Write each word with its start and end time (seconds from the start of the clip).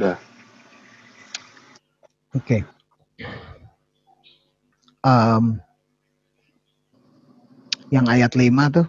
Udah. 0.00 0.16
Oke. 2.32 2.64
Um, 5.04 5.60
yang 7.92 8.08
ayat 8.08 8.32
5 8.32 8.48
tuh. 8.80 8.88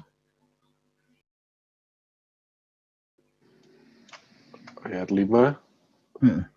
Ayat 4.87 5.11
5. 5.11 5.59
Hmm. 6.23 6.47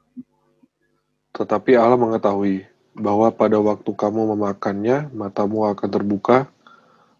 Tetapi 1.34 1.74
Allah 1.74 1.98
mengetahui 1.98 2.62
bahwa 2.94 3.34
pada 3.34 3.58
waktu 3.58 3.90
kamu 3.90 4.38
memakannya, 4.38 5.10
matamu 5.10 5.66
akan 5.66 5.90
terbuka 5.90 6.46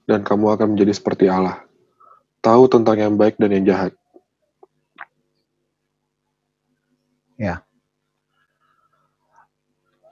dan 0.07 0.23
kamu 0.23 0.55
akan 0.55 0.79
menjadi 0.79 0.95
seperti 0.95 1.27
Allah. 1.27 1.67
Tahu 2.47 2.71
tentang 2.71 2.95
yang 2.95 3.19
baik 3.19 3.43
dan 3.43 3.51
yang 3.51 3.67
jahat. 3.67 3.91
Ya. 7.35 7.67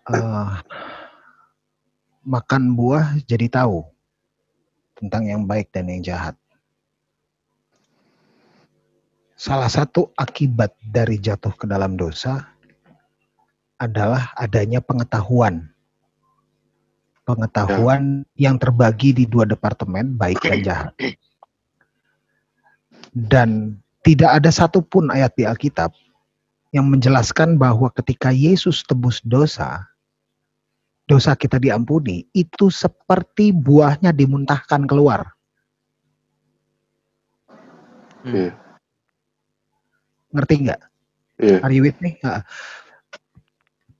Uh, 0.02 0.58
makan 2.26 2.74
buah 2.74 3.18
jadi 3.22 3.46
tahu 3.46 3.86
tentang 4.98 5.26
yang 5.26 5.42
baik 5.46 5.70
dan 5.70 5.90
yang 5.90 6.02
jahat. 6.02 6.34
Salah 9.34 9.66
satu 9.66 10.14
akibat 10.14 10.70
dari 10.78 11.18
jatuh 11.18 11.50
ke 11.58 11.66
dalam 11.66 11.98
dosa 11.98 12.46
adalah 13.74 14.30
adanya 14.38 14.78
pengetahuan. 14.78 15.66
Pengetahuan 17.26 18.22
ya. 18.38 18.50
yang 18.50 18.56
terbagi 18.58 19.10
di 19.14 19.26
dua 19.26 19.42
departemen, 19.42 20.14
baik 20.14 20.38
dan 20.42 20.58
jahat. 20.62 20.92
Dan 23.10 23.78
tidak 24.06 24.38
ada 24.38 24.50
satupun 24.54 25.10
ayat 25.10 25.34
di 25.34 25.42
Alkitab 25.46 25.90
yang 26.72 26.88
menjelaskan 26.88 27.60
bahwa 27.60 27.92
ketika 27.92 28.32
Yesus 28.32 28.80
tebus 28.88 29.20
dosa, 29.22 29.84
dosa 31.04 31.36
kita 31.36 31.60
diampuni, 31.60 32.24
itu 32.32 32.72
seperti 32.72 33.52
buahnya 33.52 34.16
dimuntahkan 34.16 34.88
keluar. 34.88 35.36
Yeah. 38.24 38.56
Ngerti 40.32 40.54
nggak? 40.64 40.80
Yeah. 41.36 41.60
Are 41.60 41.72
you 41.74 41.84
with 41.84 42.00
me? 42.00 42.16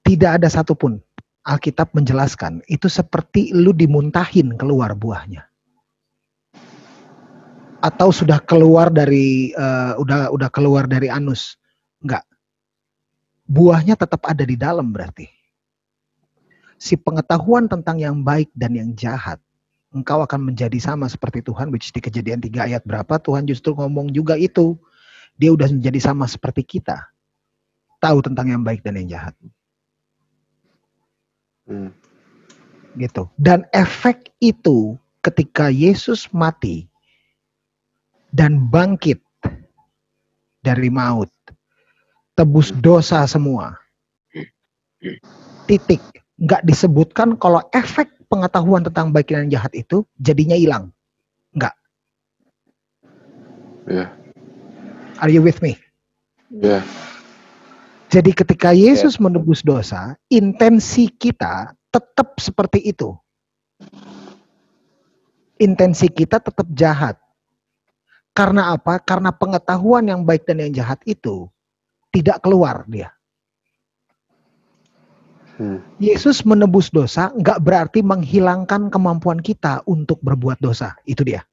Tidak 0.02 0.30
ada 0.40 0.48
satupun 0.48 0.96
Alkitab 1.44 1.92
menjelaskan 1.92 2.64
itu 2.72 2.88
seperti 2.88 3.52
lu 3.52 3.76
dimuntahin 3.76 4.56
keluar 4.56 4.96
buahnya. 4.96 5.44
Atau 7.82 8.14
sudah 8.14 8.38
keluar 8.46 8.94
dari 8.94 9.50
uh, 9.58 9.98
udah 9.98 10.30
udah 10.30 10.48
keluar 10.54 10.86
dari 10.86 11.10
anus. 11.10 11.58
Enggak. 12.00 12.22
Buahnya 13.52 14.00
tetap 14.00 14.24
ada 14.24 14.40
di 14.48 14.56
dalam 14.56 14.88
berarti. 14.88 15.28
Si 16.80 16.96
pengetahuan 16.96 17.68
tentang 17.68 18.00
yang 18.00 18.24
baik 18.24 18.48
dan 18.56 18.72
yang 18.72 18.96
jahat 18.96 19.36
engkau 19.92 20.24
akan 20.24 20.50
menjadi 20.50 20.80
sama 20.80 21.04
seperti 21.06 21.44
Tuhan 21.44 21.68
which 21.68 21.92
di 21.92 22.00
kejadian 22.00 22.40
3 22.40 22.48
ayat 22.72 22.82
berapa 22.82 23.20
Tuhan 23.20 23.44
justru 23.44 23.76
ngomong 23.76 24.08
juga 24.10 24.40
itu 24.40 24.80
dia 25.36 25.52
udah 25.52 25.68
menjadi 25.68 26.00
sama 26.00 26.24
seperti 26.24 26.64
kita 26.64 26.96
tahu 28.00 28.24
tentang 28.24 28.50
yang 28.50 28.64
baik 28.64 28.80
dan 28.80 28.96
yang 28.98 29.20
jahat 29.20 29.36
Hmm. 31.66 31.94
Gitu. 32.98 33.30
Dan 33.38 33.64
efek 33.72 34.34
itu 34.42 34.98
ketika 35.22 35.70
Yesus 35.70 36.28
mati 36.34 36.90
dan 38.34 38.66
bangkit 38.68 39.22
dari 40.60 40.90
maut, 40.90 41.30
tebus 42.36 42.72
dosa 42.72 43.24
semua. 43.28 43.76
Titik. 45.68 46.00
Nggak 46.42 46.62
disebutkan 46.66 47.38
kalau 47.38 47.62
efek 47.70 48.10
pengetahuan 48.26 48.82
tentang 48.82 49.12
baik 49.12 49.30
dan 49.30 49.52
jahat 49.52 49.70
itu 49.76 50.02
jadinya 50.18 50.56
hilang. 50.56 50.90
Nggak. 51.54 51.74
Yeah. 53.86 54.08
Are 55.20 55.30
you 55.30 55.44
with 55.44 55.60
me? 55.62 55.78
Yeah. 56.50 56.82
Jadi 58.10 58.34
ketika 58.34 58.74
Yesus 58.74 59.16
yeah. 59.16 59.22
menebus 59.28 59.62
dosa, 59.62 60.16
intensi 60.32 61.12
kita 61.12 61.76
tetap 61.92 62.40
seperti 62.40 62.80
itu. 62.90 63.14
Intensi 65.60 66.10
kita 66.10 66.42
tetap 66.42 66.66
jahat. 66.74 67.20
Karena 68.32 68.72
apa? 68.72 68.98
Karena 68.98 69.30
pengetahuan 69.30 70.08
yang 70.08 70.24
baik 70.24 70.48
dan 70.48 70.64
yang 70.64 70.72
jahat 70.72 70.98
itu 71.04 71.52
tidak 72.12 72.44
keluar 72.44 72.84
dia. 72.86 73.10
Hmm. 75.56 75.84
Yesus 76.00 76.44
menebus 76.48 76.88
dosa 76.88 77.32
nggak 77.32 77.60
berarti 77.60 78.00
menghilangkan 78.00 78.88
kemampuan 78.88 79.40
kita 79.40 79.84
untuk 79.88 80.20
berbuat 80.20 80.60
dosa. 80.60 80.96
Itu 81.08 81.24
dia. 81.24 81.44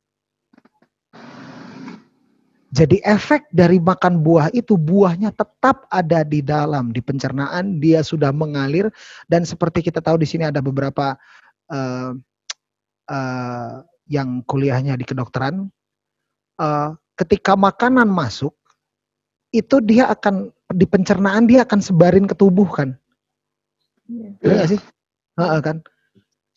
Jadi 2.69 3.01
efek 3.01 3.49
dari 3.49 3.81
makan 3.81 4.21
buah 4.21 4.53
itu 4.53 4.77
buahnya 4.77 5.33
tetap 5.33 5.89
ada 5.89 6.21
di 6.21 6.45
dalam 6.45 6.93
di 6.93 7.01
pencernaan 7.01 7.81
dia 7.81 8.05
sudah 8.05 8.29
mengalir 8.29 8.93
dan 9.25 9.41
seperti 9.41 9.89
kita 9.89 10.05
tahu 10.05 10.21
di 10.21 10.29
sini 10.29 10.45
ada 10.45 10.61
beberapa 10.61 11.17
uh, 11.73 12.13
uh, 13.09 13.75
yang 14.05 14.45
kuliahnya 14.45 15.01
di 15.01 15.05
kedokteran 15.05 15.65
uh, 16.61 16.93
ketika 17.17 17.57
makanan 17.57 18.05
masuk 18.05 18.53
itu 19.49 19.81
dia 19.81 20.09
akan 20.13 20.53
di 20.69 20.85
pencernaan 20.85 21.49
dia 21.49 21.65
akan 21.65 21.79
sebarin 21.81 22.29
ke 22.29 22.37
tubuh 22.37 22.69
kan, 22.69 22.93
yeah. 24.05 24.65
ya 24.65 24.77
sih, 24.77 24.81
uh, 25.41 25.59
kan? 25.61 25.81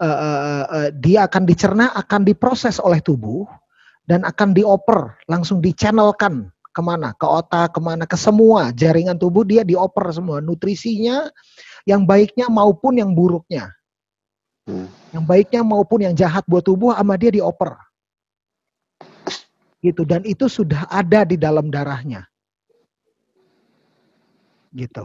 Uh, 0.03 0.06
uh, 0.06 0.64
uh, 0.66 0.88
dia 0.98 1.31
akan 1.31 1.47
dicerna 1.47 1.94
akan 1.94 2.26
diproses 2.26 2.82
oleh 2.82 2.98
tubuh 2.98 3.47
dan 4.04 4.26
akan 4.26 4.50
dioper, 4.50 5.14
langsung 5.31 5.62
dichannelkan 5.62 6.50
ke 6.72 6.81
mana? 6.81 7.12
Ke 7.14 7.28
otak, 7.28 7.76
ke 7.76 7.81
mana? 7.84 8.08
Ke 8.08 8.16
semua 8.16 8.72
jaringan 8.72 9.20
tubuh 9.20 9.44
dia 9.44 9.62
dioper 9.62 10.08
semua. 10.10 10.41
Nutrisinya, 10.41 11.28
yang 11.84 12.08
baiknya 12.08 12.48
maupun 12.48 12.98
yang 12.98 13.12
buruknya. 13.12 13.70
Hmm. 14.64 14.88
Yang 15.12 15.25
baiknya 15.28 15.60
maupun 15.62 16.00
yang 16.00 16.14
jahat 16.16 16.48
buat 16.48 16.64
tubuh 16.64 16.97
sama 16.97 17.20
dia 17.20 17.31
dioper. 17.31 17.76
Gitu. 19.84 20.02
Dan 20.08 20.25
itu 20.25 20.48
sudah 20.48 20.88
ada 20.88 21.28
di 21.28 21.36
dalam 21.36 21.69
darahnya. 21.69 22.25
Gitu. 24.72 25.04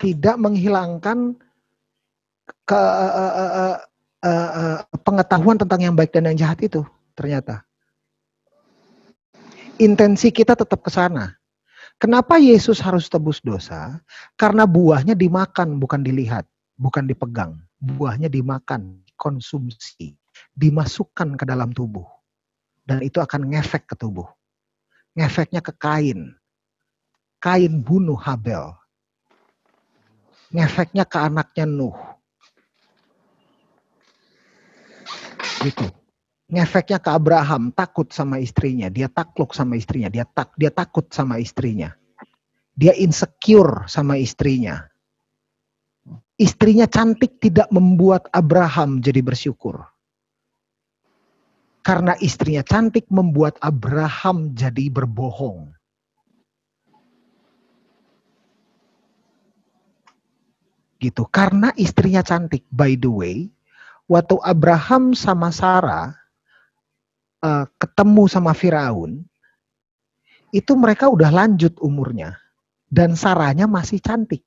Tidak 0.00 0.36
menghilangkan 0.40 1.36
ke 2.66 2.74
uh, 2.74 3.12
uh, 3.14 3.32
uh, 3.38 3.78
uh, 4.26 4.78
pengetahuan 5.06 5.60
tentang 5.60 5.80
yang 5.84 5.94
baik 5.94 6.10
dan 6.10 6.26
yang 6.32 6.38
jahat 6.38 6.58
itu 6.64 6.82
ternyata. 7.14 7.62
Intensi 9.78 10.34
kita 10.34 10.56
tetap 10.58 10.82
ke 10.82 10.90
sana. 10.92 11.36
Kenapa 12.02 12.34
Yesus 12.34 12.82
harus 12.82 13.06
tebus 13.06 13.38
dosa? 13.42 14.02
Karena 14.34 14.66
buahnya 14.66 15.14
dimakan, 15.14 15.78
bukan 15.78 16.02
dilihat, 16.02 16.46
bukan 16.74 17.06
dipegang. 17.06 17.62
Buahnya 17.78 18.26
dimakan, 18.26 19.02
konsumsi, 19.14 20.18
dimasukkan 20.58 21.38
ke 21.38 21.44
dalam 21.46 21.70
tubuh. 21.70 22.06
Dan 22.82 23.06
itu 23.06 23.22
akan 23.22 23.54
ngefek 23.54 23.86
ke 23.86 23.94
tubuh. 23.94 24.26
Ngefeknya 25.14 25.62
ke 25.62 25.70
kain. 25.78 26.34
Kain 27.42 27.82
bunuh 27.82 28.16
Habel. 28.16 28.70
Ngefeknya 30.54 31.02
ke 31.02 31.18
anaknya 31.18 31.66
Nuh 31.66 32.12
Gitu. 35.62 35.86
Ngefeknya 36.52 36.98
ke 37.00 37.08
Abraham, 37.08 37.72
takut 37.72 38.10
sama 38.12 38.42
istrinya, 38.42 38.92
dia 38.92 39.08
takluk 39.08 39.56
sama 39.56 39.78
istrinya, 39.78 40.12
dia 40.12 40.26
tak 40.26 40.52
dia 40.58 40.68
takut 40.68 41.08
sama 41.08 41.38
istrinya. 41.38 41.94
Dia 42.76 42.92
insecure 42.98 43.86
sama 43.88 44.18
istrinya. 44.18 44.84
Istrinya 46.36 46.90
cantik 46.90 47.38
tidak 47.38 47.70
membuat 47.70 48.26
Abraham 48.34 49.00
jadi 49.00 49.22
bersyukur. 49.22 49.86
Karena 51.86 52.18
istrinya 52.18 52.66
cantik 52.66 53.06
membuat 53.08 53.56
Abraham 53.62 54.52
jadi 54.52 54.90
berbohong. 54.90 55.72
Gitu. 61.02 61.26
Karena 61.26 61.74
istrinya 61.74 62.22
cantik. 62.22 62.62
By 62.70 62.94
the 62.94 63.10
way, 63.10 63.50
waktu 64.06 64.38
Abraham 64.46 65.18
sama 65.18 65.50
Sarah 65.50 66.14
uh, 67.42 67.66
ketemu 67.82 68.30
sama 68.30 68.54
Firaun, 68.54 69.26
itu 70.54 70.78
mereka 70.78 71.10
udah 71.10 71.34
lanjut 71.34 71.74
umurnya 71.82 72.38
dan 72.86 73.18
Sarahnya 73.18 73.66
masih 73.66 73.98
cantik. 73.98 74.46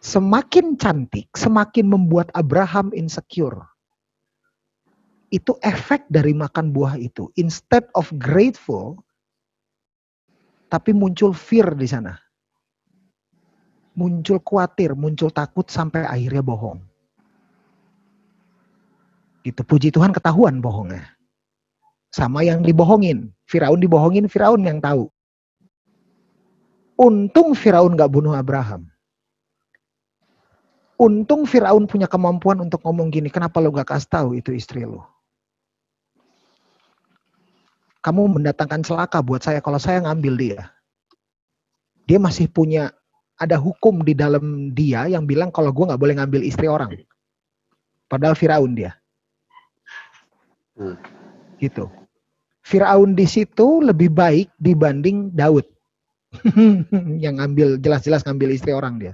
Semakin 0.00 0.78
cantik, 0.78 1.28
semakin 1.34 1.90
membuat 1.90 2.30
Abraham 2.32 2.94
insecure. 2.94 3.66
Itu 5.28 5.58
efek 5.60 6.06
dari 6.08 6.32
makan 6.32 6.72
buah 6.72 6.96
itu. 6.96 7.28
Instead 7.36 7.84
of 7.92 8.08
grateful, 8.16 8.96
tapi 10.70 10.94
muncul 10.94 11.36
fear 11.36 11.74
di 11.76 11.84
sana. 11.84 12.16
Muncul 13.98 14.38
khawatir, 14.38 14.94
muncul 14.94 15.28
takut 15.34 15.66
sampai 15.66 16.06
akhirnya 16.06 16.40
bohong. 16.40 16.78
Itu 19.42 19.64
puji 19.64 19.90
Tuhan 19.90 20.12
ketahuan 20.12 20.60
bohongnya. 20.60 21.16
Sama 22.12 22.44
yang 22.44 22.60
dibohongin. 22.60 23.32
Firaun 23.48 23.80
dibohongin, 23.80 24.28
Firaun 24.28 24.62
yang 24.62 24.78
tahu. 24.78 25.08
Untung 27.00 27.56
Firaun 27.56 27.96
gak 27.96 28.12
bunuh 28.12 28.36
Abraham. 28.36 28.84
Untung 31.00 31.48
Firaun 31.48 31.88
punya 31.88 32.04
kemampuan 32.04 32.60
untuk 32.60 32.84
ngomong 32.84 33.08
gini, 33.08 33.32
kenapa 33.32 33.56
lo 33.56 33.72
gak 33.72 33.96
kasih 33.96 34.10
tahu 34.12 34.28
itu 34.36 34.52
istri 34.52 34.84
lo? 34.84 35.08
Kamu 38.04 38.36
mendatangkan 38.36 38.84
celaka 38.84 39.24
buat 39.24 39.40
saya 39.40 39.64
kalau 39.64 39.80
saya 39.80 40.04
ngambil 40.04 40.34
dia. 40.36 40.60
Dia 42.04 42.20
masih 42.20 42.52
punya 42.52 42.92
ada 43.40 43.56
hukum 43.56 44.04
di 44.04 44.12
dalam 44.12 44.76
dia 44.76 45.08
yang 45.08 45.24
bilang 45.24 45.48
kalau 45.48 45.72
gue 45.72 45.88
nggak 45.88 45.96
boleh 45.96 46.14
ngambil 46.20 46.44
istri 46.44 46.68
orang. 46.68 46.92
Padahal 48.04 48.36
Firaun 48.36 48.76
dia. 48.76 48.92
Hmm. 50.76 51.00
Gitu. 51.56 51.88
Firaun 52.60 53.16
di 53.16 53.24
situ 53.24 53.80
lebih 53.80 54.12
baik 54.12 54.52
dibanding 54.60 55.32
Daud. 55.32 55.64
yang 57.24 57.40
ngambil 57.40 57.80
jelas-jelas 57.80 58.22
ngambil 58.28 58.52
istri 58.52 58.76
orang 58.76 59.00
dia. 59.00 59.12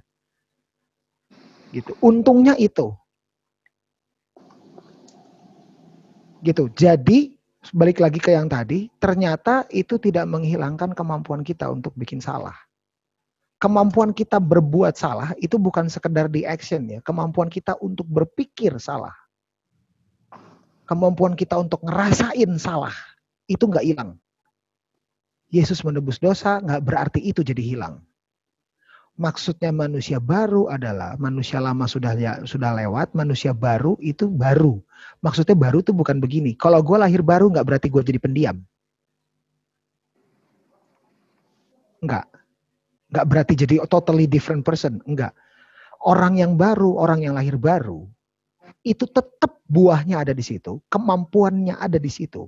Gitu. 1.70 1.94
Untungnya 2.02 2.58
itu. 2.58 2.90
Gitu. 6.42 6.66
Jadi 6.74 7.38
balik 7.70 8.02
lagi 8.02 8.18
ke 8.18 8.34
yang 8.34 8.50
tadi, 8.50 8.90
ternyata 8.98 9.70
itu 9.70 10.02
tidak 10.02 10.26
menghilangkan 10.26 10.98
kemampuan 10.98 11.46
kita 11.46 11.70
untuk 11.70 11.94
bikin 11.94 12.18
salah. 12.18 12.65
Kemampuan 13.66 14.14
kita 14.14 14.38
berbuat 14.38 14.94
salah 14.94 15.34
itu 15.42 15.58
bukan 15.58 15.90
sekedar 15.90 16.30
di 16.30 16.46
action 16.46 16.86
ya, 16.86 17.02
kemampuan 17.02 17.50
kita 17.50 17.74
untuk 17.82 18.06
berpikir 18.06 18.78
salah. 18.78 19.10
Kemampuan 20.86 21.34
kita 21.34 21.58
untuk 21.58 21.82
ngerasain 21.82 22.62
salah 22.62 22.94
itu 23.50 23.66
nggak 23.66 23.82
hilang. 23.82 24.22
Yesus 25.50 25.82
menebus 25.82 26.22
dosa 26.22 26.62
nggak 26.62 26.82
berarti 26.86 27.18
itu 27.18 27.42
jadi 27.42 27.58
hilang 27.58 28.06
maksudnya 29.16 29.72
manusia 29.72 30.20
baru 30.20 30.68
adalah 30.68 31.16
manusia 31.16 31.58
lama 31.58 31.88
sudah 31.88 32.12
ya, 32.14 32.32
sudah 32.44 32.76
lewat, 32.76 33.16
manusia 33.16 33.56
baru 33.56 33.96
itu 34.04 34.28
baru. 34.28 34.78
Maksudnya 35.24 35.56
baru 35.56 35.80
itu 35.80 35.96
bukan 35.96 36.20
begini. 36.20 36.52
Kalau 36.54 36.84
gue 36.84 36.96
lahir 37.00 37.24
baru 37.24 37.48
nggak 37.48 37.66
berarti 37.66 37.88
gue 37.88 38.02
jadi 38.04 38.20
pendiam. 38.20 38.56
Enggak. 42.04 42.28
Enggak 43.16 43.32
berarti 43.32 43.56
jadi 43.56 43.80
totally 43.88 44.28
different 44.28 44.60
person. 44.60 45.00
Enggak. 45.08 45.32
Orang 46.04 46.36
yang 46.36 46.60
baru, 46.60 47.00
orang 47.00 47.24
yang 47.24 47.32
lahir 47.32 47.56
baru, 47.56 48.04
itu 48.84 49.08
tetap 49.08 49.56
buahnya 49.72 50.20
ada 50.20 50.36
di 50.36 50.44
situ, 50.44 50.84
kemampuannya 50.92 51.80
ada 51.80 51.96
di 51.96 52.12
situ. 52.12 52.44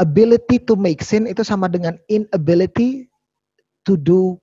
Ability 0.00 0.64
to 0.64 0.80
make 0.80 1.04
sin 1.04 1.28
itu 1.28 1.44
sama 1.44 1.68
dengan 1.68 2.00
inability 2.08 3.04
to 3.84 4.00
do 4.00 4.40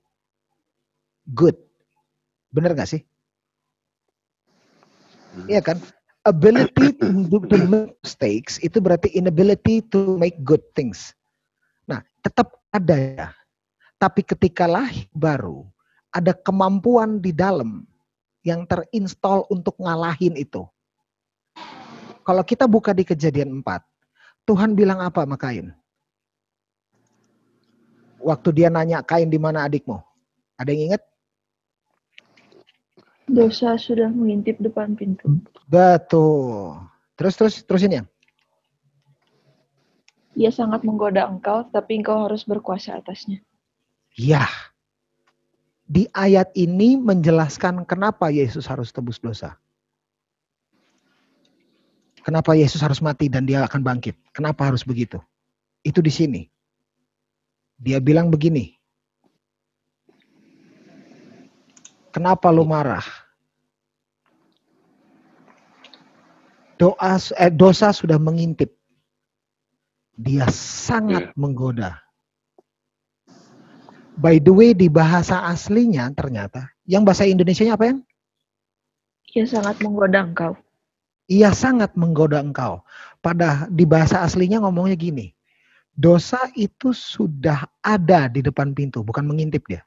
good. 1.34 1.58
Bener 2.54 2.78
gak 2.78 2.94
sih? 2.94 3.02
Iya 5.50 5.66
kan? 5.66 5.82
Ability 6.22 6.94
to, 6.94 7.42
to 7.50 7.56
make 7.66 7.98
mistakes 8.06 8.62
itu 8.62 8.78
berarti 8.78 9.10
inability 9.18 9.82
to 9.90 10.14
make 10.14 10.38
good 10.46 10.62
things. 10.78 11.10
Nah, 11.90 12.06
tetap 12.22 12.61
ada 12.72 12.96
ya. 12.96 13.28
Tapi 14.00 14.26
ketika 14.26 14.66
lahir 14.66 15.06
baru, 15.14 15.62
ada 16.10 16.34
kemampuan 16.34 17.22
di 17.22 17.30
dalam 17.30 17.86
yang 18.42 18.66
terinstall 18.66 19.46
untuk 19.52 19.78
ngalahin 19.78 20.34
itu. 20.34 20.66
Kalau 22.26 22.42
kita 22.42 22.66
buka 22.66 22.90
di 22.90 23.06
kejadian 23.06 23.62
4, 23.62 23.78
Tuhan 24.42 24.74
bilang 24.74 24.98
apa 24.98 25.22
sama 25.22 25.38
Kain? 25.38 25.70
waktu 28.22 28.48
dia 28.54 28.68
nanya 28.70 29.02
Kain 29.02 29.28
di 29.28 29.36
mana 29.36 29.66
adikmu? 29.66 29.98
Ada 30.56 30.70
yang 30.70 30.94
ingat? 30.94 31.02
Dosa 33.26 33.74
sudah 33.76 34.08
mengintip 34.10 34.62
depan 34.62 34.94
pintu. 34.94 35.42
Betul. 35.66 36.78
Terus 37.18 37.34
terus 37.34 37.54
terusin 37.66 37.98
ya. 38.02 38.04
Ia 40.42 40.50
sangat 40.50 40.82
menggoda 40.82 41.22
engkau, 41.30 41.62
tapi 41.70 42.02
engkau 42.02 42.26
harus 42.26 42.42
berkuasa 42.42 42.98
atasnya. 42.98 43.38
Ya. 44.18 44.50
Di 45.86 46.10
ayat 46.10 46.50
ini 46.58 46.98
menjelaskan 46.98 47.86
kenapa 47.86 48.26
Yesus 48.26 48.66
harus 48.66 48.90
tebus 48.90 49.22
dosa. 49.22 49.54
Kenapa 52.26 52.58
Yesus 52.58 52.82
harus 52.82 52.98
mati 52.98 53.30
dan 53.30 53.46
dia 53.46 53.62
akan 53.62 53.86
bangkit? 53.86 54.18
Kenapa 54.34 54.66
harus 54.66 54.82
begitu? 54.82 55.22
Itu 55.86 56.02
di 56.02 56.10
sini. 56.10 56.42
Dia 57.78 58.02
bilang 58.02 58.26
begini. 58.26 58.74
Kenapa 62.10 62.50
lu 62.50 62.66
marah? 62.66 63.06
Doa 66.82 67.14
eh, 67.38 67.50
dosa 67.54 67.94
sudah 67.94 68.18
mengintip. 68.18 68.81
Dia 70.16 70.44
sangat 70.52 71.32
yeah. 71.32 71.36
menggoda. 71.38 71.98
By 74.12 74.36
the 74.38 74.52
way 74.52 74.76
di 74.76 74.92
bahasa 74.92 75.40
aslinya 75.48 76.12
ternyata 76.12 76.68
yang 76.84 77.02
bahasa 77.02 77.24
Indonesia-nya 77.24 77.80
apa 77.80 77.84
yang? 77.88 77.98
Ia 79.32 79.44
sangat 79.48 79.80
menggoda 79.80 80.20
engkau. 80.20 80.52
Ia 81.32 81.50
sangat 81.56 81.96
menggoda 81.96 82.44
engkau. 82.44 82.84
Pada 83.24 83.64
di 83.72 83.88
bahasa 83.88 84.20
aslinya 84.20 84.60
ngomongnya 84.60 84.98
gini. 84.98 85.32
Dosa 85.92 86.48
itu 86.56 86.92
sudah 86.96 87.68
ada 87.84 88.28
di 88.28 88.40
depan 88.40 88.72
pintu, 88.72 89.04
bukan 89.04 89.28
mengintip 89.28 89.64
dia. 89.68 89.84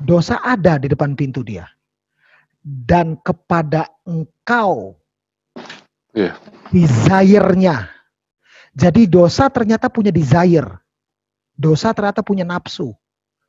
Dosa 0.00 0.40
ada 0.44 0.76
di 0.76 0.92
depan 0.92 1.16
pintu 1.16 1.40
dia. 1.40 1.64
Dan 2.60 3.16
kepada 3.24 3.88
engkau 4.04 5.00
yeah. 6.12 6.36
desire-nya. 6.72 7.95
Jadi 8.76 9.08
dosa 9.08 9.48
ternyata 9.48 9.88
punya 9.88 10.12
desire. 10.12 10.76
Dosa 11.56 11.96
ternyata 11.96 12.20
punya 12.20 12.44
nafsu. 12.44 12.92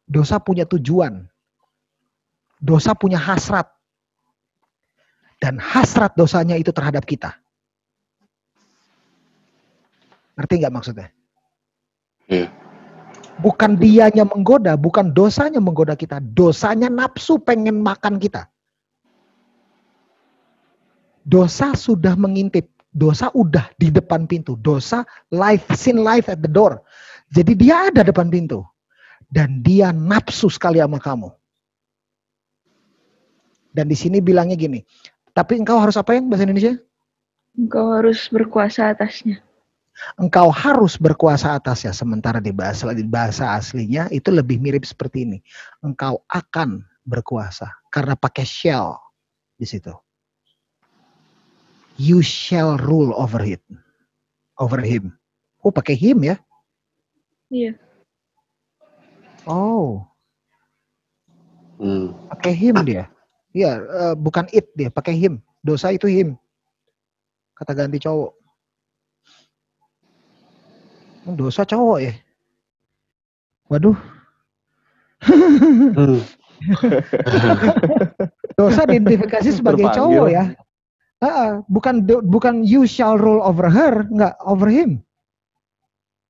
Dosa 0.07 0.39
punya 0.39 0.63
tujuan. 0.63 1.27
Dosa 2.63 2.95
punya 2.95 3.19
hasrat. 3.19 3.67
Dan 5.43 5.59
hasrat 5.59 6.15
dosanya 6.15 6.55
itu 6.55 6.71
terhadap 6.71 7.03
kita. 7.03 7.35
Ngerti 10.39 10.53
nggak 10.63 10.73
maksudnya? 10.73 11.07
Yeah. 12.31 12.47
Bukan 13.37 13.77
dianya 13.77 14.25
menggoda, 14.25 14.73
bukan 14.79 15.13
dosanya 15.13 15.61
menggoda 15.61 15.93
kita. 15.93 16.23
Dosanya 16.23 16.89
nafsu 16.89 17.37
pengen 17.37 17.83
makan 17.83 18.17
kita. 18.17 18.49
Dosa 21.27 21.75
sudah 21.75 22.15
mengintip. 22.15 22.76
Dosa 22.97 23.29
udah 23.37 23.69
di 23.77 23.93
depan 23.93 24.25
pintu. 24.25 24.57
Dosa 24.57 25.05
life, 25.29 25.69
sin 25.77 26.01
life 26.01 26.25
at 26.33 26.41
the 26.41 26.49
door. 26.49 26.81
Jadi 27.29 27.53
dia 27.53 27.93
ada 27.93 28.01
depan 28.01 28.33
pintu. 28.33 28.65
Dan 29.29 29.61
dia 29.61 29.93
nafsu 29.93 30.49
sekali 30.49 30.81
sama 30.81 30.97
kamu. 30.97 31.29
Dan 33.69 33.85
di 33.85 33.93
sini 33.93 34.17
bilangnya 34.17 34.57
gini, 34.57 34.81
tapi 35.37 35.61
engkau 35.61 35.77
harus 35.77 35.93
apa 35.99 36.17
yang 36.17 36.25
bahasa 36.31 36.49
Indonesia? 36.49 36.73
Engkau 37.53 37.93
harus 37.93 38.25
berkuasa 38.33 38.89
atasnya 38.89 39.45
engkau 40.17 40.53
harus 40.53 40.95
berkuasa 40.95 41.57
atasnya. 41.57 41.91
Sementara 41.93 42.37
di 42.37 42.53
bahasa, 42.53 42.93
di 42.93 43.05
bahasa 43.05 43.57
aslinya 43.57 44.07
itu 44.13 44.29
lebih 44.29 44.61
mirip 44.61 44.85
seperti 44.85 45.25
ini. 45.25 45.37
Engkau 45.81 46.21
akan 46.29 46.85
berkuasa 47.07 47.71
karena 47.89 48.13
pakai 48.13 48.45
shall 48.45 48.99
di 49.57 49.65
situ. 49.65 49.93
You 51.97 52.21
shall 52.21 52.77
rule 52.77 53.09
over 53.17 53.41
it, 53.41 53.65
over 54.61 54.77
him. 54.85 55.17
Oh, 55.65 55.73
pakai 55.73 55.97
him 55.97 56.21
ya? 56.21 56.37
Iya. 57.49 57.73
Oh. 59.49 60.05
Hmm. 61.81 62.13
Pakai 62.29 62.53
him 62.53 62.77
dia. 62.85 63.09
Iya, 63.49 63.81
uh, 63.81 64.13
bukan 64.13 64.45
it 64.53 64.69
dia, 64.77 64.93
pakai 64.93 65.17
him. 65.17 65.41
Dosa 65.65 65.89
itu 65.89 66.05
him. 66.05 66.37
Kata 67.57 67.73
ganti 67.73 67.97
cowok. 67.97 68.37
Dosa 71.33 71.65
cowok 71.65 71.97
ya? 71.97 72.13
Waduh. 73.73 73.97
Hmm. 75.97 76.21
Dosa 78.57 78.85
diidentifikasi 78.85 79.49
sebagai 79.49 79.89
cowok 79.89 80.29
ya. 80.29 80.53
Uh, 81.17 81.65
bukan 81.65 82.05
bukan 82.05 82.61
you 82.61 82.85
shall 82.85 83.17
rule 83.17 83.41
over 83.41 83.65
her, 83.65 84.05
enggak 84.13 84.37
over 84.45 84.69
him. 84.69 85.01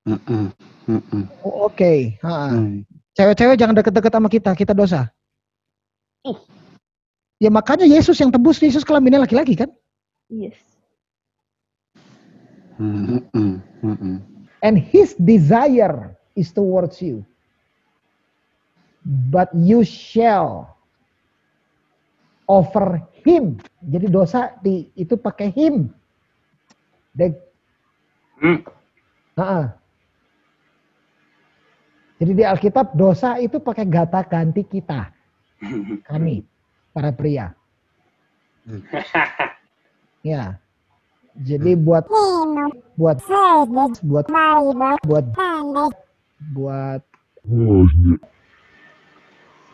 Mm-mm. 0.08 0.56
Mm-mm. 0.88 1.24
Oh, 1.44 1.68
Oke, 1.68 2.16
ha. 2.24 2.56
Hmm. 2.56 2.88
cewek-cewek 3.12 3.60
jangan 3.60 3.76
deket-deket 3.76 4.12
sama 4.16 4.30
kita, 4.32 4.52
kita 4.56 4.72
dosa. 4.72 5.12
Ya 7.44 7.52
makanya 7.52 7.84
Yesus 7.84 8.16
yang 8.24 8.32
tebus, 8.32 8.64
Yesus 8.64 8.88
kelaminnya 8.88 9.28
laki-laki 9.28 9.60
kan? 9.60 9.68
Yes. 10.32 10.56
Mm-mm. 12.80 13.60
Mm-mm. 13.84 14.24
And 14.64 14.80
his 14.80 15.20
desire 15.20 16.16
is 16.40 16.56
towards 16.56 17.04
you. 17.04 17.28
But 19.04 19.52
you 19.52 19.84
shall 19.84 20.77
offer 22.48 23.04
him. 23.28 23.60
Jadi 23.84 24.08
dosa 24.08 24.56
di 24.64 24.88
itu 24.96 25.20
pakai 25.20 25.52
him. 25.52 25.92
Dek. 27.14 27.36
Hmm. 28.40 28.60
Ha-ha. 29.38 29.62
Jadi 32.18 32.32
di 32.34 32.42
Alkitab 32.42 32.98
dosa 32.98 33.38
itu 33.38 33.62
pakai 33.62 33.86
gata 33.86 34.26
ganti 34.26 34.66
kita, 34.66 35.14
kami, 36.10 36.42
para 36.96 37.14
pria. 37.14 37.54
Ya. 40.26 40.60
Jadi 41.38 41.78
buat 41.78 42.04
buat 42.98 43.22
buat 44.02 44.26
buat 45.06 45.26
buat 46.52 47.02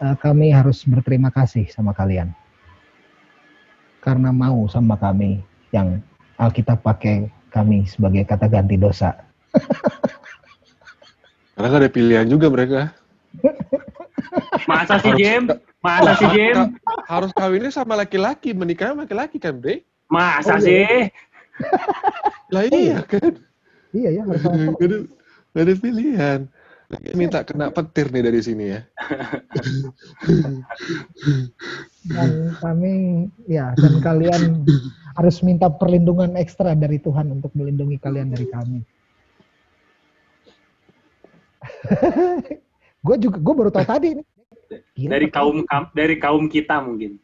eh, 0.03 0.15
kami 0.20 0.51
harus 0.51 0.84
berterima 0.84 1.32
kasih 1.34 1.65
sama 1.72 1.96
kalian 1.96 2.36
karena 4.03 4.36
mau 4.36 4.67
sama 4.67 5.00
kami 5.00 5.39
yang 5.72 6.03
Alkitab 6.36 6.83
pakai 6.83 7.31
kami 7.55 7.88
sebagai 7.88 8.27
kata 8.27 8.51
ganti 8.51 8.75
dosa. 8.75 9.15
Karena 11.55 11.67
nggak 11.69 11.81
ada 11.86 11.91
pilihan 11.93 12.27
juga 12.27 12.50
mereka. 12.50 12.89
Masa 14.65 14.98
sih 15.00 15.13
Jem? 15.15 15.48
Masa 15.86 16.17
sih 16.17 16.25
Jem? 16.33 16.57
Ka- 16.57 16.74
harus 17.05 17.29
kawinnya 17.38 17.69
sama 17.69 17.93
laki-laki, 17.93 18.57
menikah 18.57 18.89
sama 18.91 19.05
laki-laki 19.05 19.38
kan, 19.38 19.62
Bre? 19.62 19.86
Masa 20.10 20.57
Oh, 20.57 20.65
sih? 20.65 21.13
Lah 22.50 22.65
iya 22.74 23.05
kan? 23.05 23.38
Iya 23.93 24.10
ya 24.17 24.22
harus 24.25 24.41
sama 24.41 24.74
Gak 25.53 25.69
ada, 25.69 25.74
pilihan. 25.77 26.50
Minta 27.13 27.45
kena 27.45 27.69
petir 27.69 28.10
nih 28.10 28.25
dari 28.25 28.41
sini 28.41 28.74
ya. 28.74 28.81
dan 32.03 32.29
kami 32.60 32.93
ya 33.48 33.72
dan 33.79 33.93
kalian 34.03 34.67
harus 35.15 35.39
minta 35.39 35.72
perlindungan 35.72 36.36
ekstra 36.36 36.75
dari 36.75 37.00
Tuhan 37.00 37.31
untuk 37.31 37.53
melindungi 37.55 37.95
kalian 37.98 38.33
dari 38.33 38.48
kami. 38.50 38.79
gue 43.05 43.15
juga 43.19 43.38
gue 43.39 43.53
baru 43.55 43.72
tahu 43.72 43.86
tadi 43.88 44.10
nih. 44.19 44.25
Gila, 44.98 45.12
Dari 45.15 45.27
kaum 45.29 45.57
kam- 45.69 45.91
dari 45.93 46.15
kaum 46.17 46.45
kita 46.50 46.81
mungkin. 46.81 47.19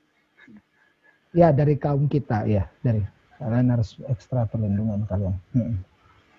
ya 1.29 1.53
dari 1.53 1.77
kaum 1.77 2.09
kita 2.09 2.49
ya 2.49 2.65
dari 2.81 3.05
kalian 3.37 3.69
harus 3.69 3.97
ekstra 4.09 4.49
perlindungan 4.49 5.05
kalian. 5.05 5.35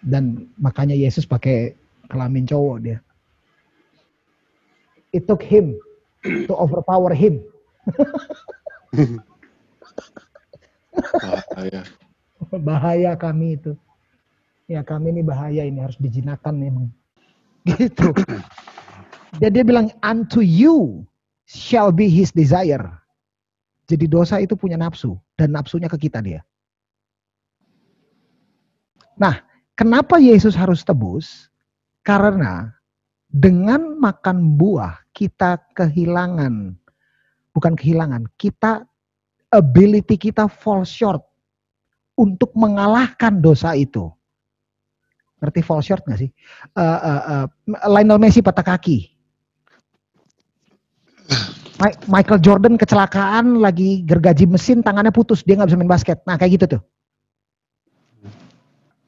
Dan 0.00 0.48
makanya 0.56 0.96
Yesus 0.96 1.28
pakai 1.28 1.76
kelamin 2.08 2.48
cowok 2.48 2.76
dia. 2.80 2.98
It 5.10 5.26
took 5.26 5.42
him 5.42 5.74
to 6.46 6.54
overpower 6.54 7.10
him. 7.10 7.42
Bahaya. 11.20 11.82
bahaya 12.50 13.12
kami 13.14 13.60
itu. 13.60 13.76
Ya 14.70 14.86
kami 14.86 15.10
ini 15.14 15.22
bahaya 15.22 15.66
ini 15.66 15.82
harus 15.82 15.98
dijinakan 15.98 16.56
memang. 16.58 16.86
Gitu. 17.66 18.14
Dan 19.38 19.50
dia 19.52 19.64
bilang 19.66 19.92
unto 20.00 20.40
you 20.40 21.04
shall 21.44 21.92
be 21.92 22.08
his 22.08 22.32
desire. 22.32 22.88
Jadi 23.90 24.06
dosa 24.06 24.38
itu 24.38 24.54
punya 24.54 24.78
nafsu 24.78 25.18
dan 25.34 25.50
nafsunya 25.50 25.90
ke 25.90 25.98
kita 25.98 26.22
dia. 26.22 26.46
Nah, 29.20 29.42
kenapa 29.76 30.16
Yesus 30.16 30.56
harus 30.56 30.80
tebus? 30.86 31.50
Karena 32.00 32.72
dengan 33.28 34.00
makan 34.00 34.56
buah 34.56 35.04
kita 35.12 35.60
kehilangan 35.76 36.79
bukan 37.54 37.74
kehilangan, 37.74 38.26
kita 38.38 38.86
ability 39.50 40.14
kita 40.14 40.46
fall 40.46 40.86
short 40.86 41.22
untuk 42.14 42.52
mengalahkan 42.54 43.42
dosa 43.42 43.74
itu. 43.74 44.10
Ngerti 45.40 45.60
fall 45.64 45.80
short 45.80 46.04
nggak 46.04 46.20
sih? 46.20 46.30
Eh, 46.76 47.00
eh, 47.00 47.22
eh, 47.32 47.46
Lionel 47.88 48.20
Messi 48.20 48.44
patah 48.44 48.64
kaki. 48.64 49.08
Michael 52.12 52.44
Jordan 52.44 52.76
kecelakaan 52.76 53.56
lagi 53.56 54.04
gergaji 54.04 54.44
mesin 54.44 54.84
tangannya 54.84 55.08
putus 55.08 55.40
dia 55.40 55.56
nggak 55.56 55.72
bisa 55.72 55.80
main 55.80 55.88
basket. 55.88 56.18
Nah 56.28 56.36
kayak 56.36 56.60
gitu 56.60 56.76
tuh. 56.76 56.82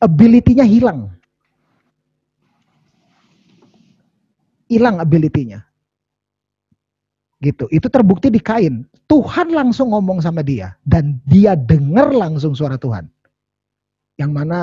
Ability-nya 0.01 0.65
hilang. 0.65 1.13
Hilang 4.73 5.05
ability-nya. 5.05 5.69
Gitu. 7.43 7.67
Itu 7.75 7.91
terbukti 7.91 8.31
di 8.31 8.39
Kain. 8.39 8.87
Tuhan 9.11 9.51
langsung 9.51 9.91
ngomong 9.91 10.23
sama 10.23 10.47
dia 10.47 10.79
dan 10.87 11.19
dia 11.27 11.59
dengar 11.59 12.15
langsung 12.15 12.55
suara 12.55 12.79
Tuhan. 12.79 13.11
Yang 14.15 14.31
mana 14.31 14.59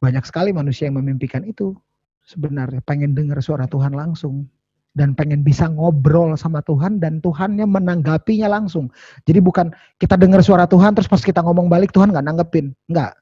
banyak 0.00 0.24
sekali 0.24 0.56
manusia 0.56 0.88
yang 0.88 0.96
memimpikan 0.96 1.44
itu 1.44 1.76
sebenarnya 2.24 2.80
pengen 2.88 3.12
dengar 3.12 3.44
suara 3.44 3.68
Tuhan 3.68 3.92
langsung 3.92 4.48
dan 4.96 5.12
pengen 5.12 5.44
bisa 5.44 5.68
ngobrol 5.68 6.32
sama 6.40 6.64
Tuhan 6.64 6.96
dan 6.96 7.20
Tuhannya 7.20 7.68
menanggapinya 7.68 8.48
langsung. 8.48 8.88
Jadi 9.28 9.44
bukan 9.44 9.68
kita 10.00 10.16
dengar 10.16 10.40
suara 10.40 10.64
Tuhan 10.64 10.96
terus 10.96 11.06
pas 11.12 11.20
kita 11.20 11.44
ngomong 11.44 11.68
balik 11.68 11.92
Tuhan 11.92 12.08
nggak 12.08 12.24
nanggepin, 12.24 12.72
nggak. 12.88 13.12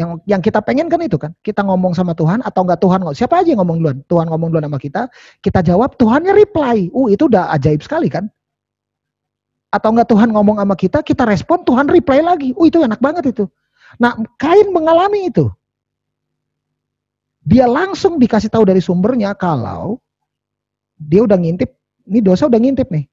Yang 0.00 0.24
yang 0.24 0.40
kita 0.40 0.64
pengen 0.64 0.88
kan 0.88 1.04
itu 1.04 1.20
kan, 1.20 1.36
kita 1.44 1.60
ngomong 1.60 1.92
sama 1.92 2.16
Tuhan 2.16 2.40
atau 2.40 2.64
enggak 2.64 2.80
Tuhan 2.80 3.04
ngomong. 3.04 3.16
Siapa 3.16 3.44
aja 3.44 3.52
yang 3.52 3.60
ngomong 3.60 3.76
duluan? 3.84 3.98
Tuhan 4.08 4.26
ngomong 4.32 4.48
duluan 4.48 4.64
sama 4.64 4.80
kita, 4.80 5.02
kita 5.44 5.60
jawab, 5.60 6.00
Tuhannya 6.00 6.32
reply. 6.32 6.88
Uh, 6.96 7.12
itu 7.12 7.28
udah 7.28 7.52
ajaib 7.52 7.84
sekali 7.84 8.08
kan? 8.08 8.32
Atau 9.68 9.92
enggak 9.92 10.08
Tuhan 10.08 10.32
ngomong 10.32 10.56
sama 10.64 10.76
kita, 10.80 11.04
kita 11.04 11.28
respon, 11.28 11.60
Tuhan 11.68 11.92
reply 11.92 12.24
lagi. 12.24 12.56
Uh, 12.56 12.64
itu 12.64 12.80
enak 12.80 13.04
banget 13.04 13.36
itu. 13.36 13.44
Nah, 14.00 14.16
Kain 14.40 14.72
mengalami 14.72 15.28
itu. 15.28 15.52
Dia 17.44 17.68
langsung 17.68 18.16
dikasih 18.16 18.48
tahu 18.48 18.64
dari 18.64 18.80
sumbernya 18.80 19.36
kalau 19.36 20.00
dia 20.96 21.26
udah 21.26 21.36
ngintip, 21.36 21.68
ini 22.08 22.22
dosa 22.24 22.48
udah 22.48 22.60
ngintip 22.62 22.88
nih. 22.88 23.04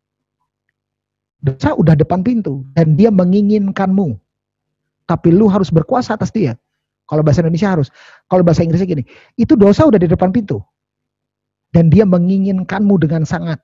Dosa 1.44 1.76
udah 1.76 1.98
depan 1.98 2.24
pintu 2.24 2.64
dan 2.72 2.96
dia 2.96 3.12
menginginkanmu. 3.12 4.16
Tapi 5.10 5.34
lu 5.34 5.50
harus 5.50 5.74
berkuasa 5.74 6.14
atas 6.14 6.30
dia. 6.30 6.56
Kalau 7.10 7.26
bahasa 7.26 7.42
Indonesia 7.42 7.74
harus. 7.74 7.90
Kalau 8.30 8.46
bahasa 8.46 8.62
Inggrisnya 8.62 8.86
gini, 8.86 9.04
itu 9.34 9.58
dosa 9.58 9.90
udah 9.90 9.98
di 9.98 10.06
depan 10.06 10.30
pintu. 10.30 10.62
Dan 11.74 11.90
dia 11.90 12.06
menginginkanmu 12.06 13.02
dengan 13.02 13.26
sangat. 13.26 13.58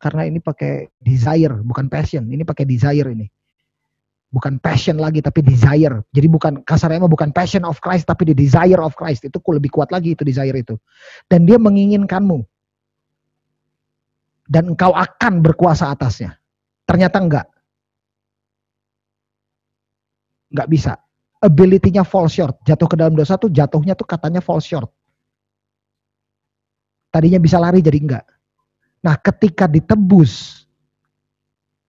Karena 0.00 0.24
ini 0.24 0.40
pakai 0.40 0.88
desire, 1.04 1.60
bukan 1.60 1.92
passion. 1.92 2.24
Ini 2.24 2.40
pakai 2.48 2.64
desire 2.64 3.12
ini. 3.12 3.28
Bukan 4.32 4.60
passion 4.60 4.96
lagi, 4.96 5.20
tapi 5.20 5.44
desire. 5.44 6.04
Jadi 6.12 6.28
bukan 6.28 6.64
kasarnya 6.64 7.04
mah 7.04 7.12
bukan 7.12 7.32
passion 7.36 7.64
of 7.68 7.80
Christ, 7.84 8.08
tapi 8.08 8.32
the 8.32 8.36
desire 8.36 8.80
of 8.80 8.96
Christ. 8.96 9.28
Itu 9.28 9.40
lebih 9.44 9.72
kuat 9.72 9.92
lagi 9.92 10.16
itu 10.16 10.24
desire 10.24 10.56
itu. 10.56 10.76
Dan 11.28 11.44
dia 11.44 11.60
menginginkanmu. 11.60 12.44
Dan 14.48 14.72
engkau 14.72 14.92
akan 14.96 15.44
berkuasa 15.44 15.92
atasnya. 15.92 16.36
Ternyata 16.88 17.16
enggak. 17.20 17.46
Enggak 20.52 20.68
bisa 20.72 20.92
ability-nya 21.46 22.02
fall 22.02 22.26
short. 22.26 22.58
Jatuh 22.66 22.90
ke 22.90 22.96
dalam 22.98 23.14
dosa 23.14 23.38
tuh 23.38 23.48
jatuhnya 23.48 23.94
tuh 23.94 24.04
katanya 24.04 24.42
fall 24.42 24.58
short. 24.58 24.90
Tadinya 27.14 27.38
bisa 27.38 27.62
lari 27.62 27.78
jadi 27.78 27.96
enggak. 27.96 28.26
Nah 29.06 29.14
ketika 29.22 29.70
ditebus, 29.70 30.66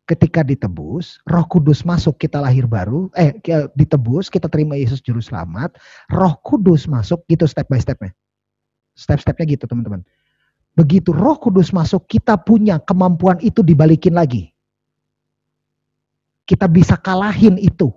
ketika 0.05 0.45
ditebus, 0.45 1.19
roh 1.25 1.45
kudus 1.49 1.81
masuk 1.81 2.15
kita 2.21 2.37
lahir 2.39 2.69
baru, 2.69 3.09
eh 3.17 3.35
ditebus, 3.73 4.29
kita 4.29 4.47
terima 4.47 4.77
Yesus 4.77 5.01
Juru 5.01 5.19
Selamat, 5.19 5.75
roh 6.13 6.37
kudus 6.45 6.85
masuk 6.85 7.25
gitu 7.27 7.49
step 7.49 7.67
by 7.67 7.81
stepnya. 7.81 8.13
Step-stepnya 8.97 9.45
gitu 9.57 9.69
teman-teman. 9.69 10.01
Begitu 10.73 11.13
roh 11.13 11.37
kudus 11.37 11.73
masuk, 11.73 12.05
kita 12.05 12.37
punya 12.37 12.77
kemampuan 12.81 13.41
itu 13.41 13.61
dibalikin 13.61 14.13
lagi. 14.13 14.53
Kita 16.47 16.65
bisa 16.71 16.95
kalahin 16.95 17.59
itu 17.59 17.91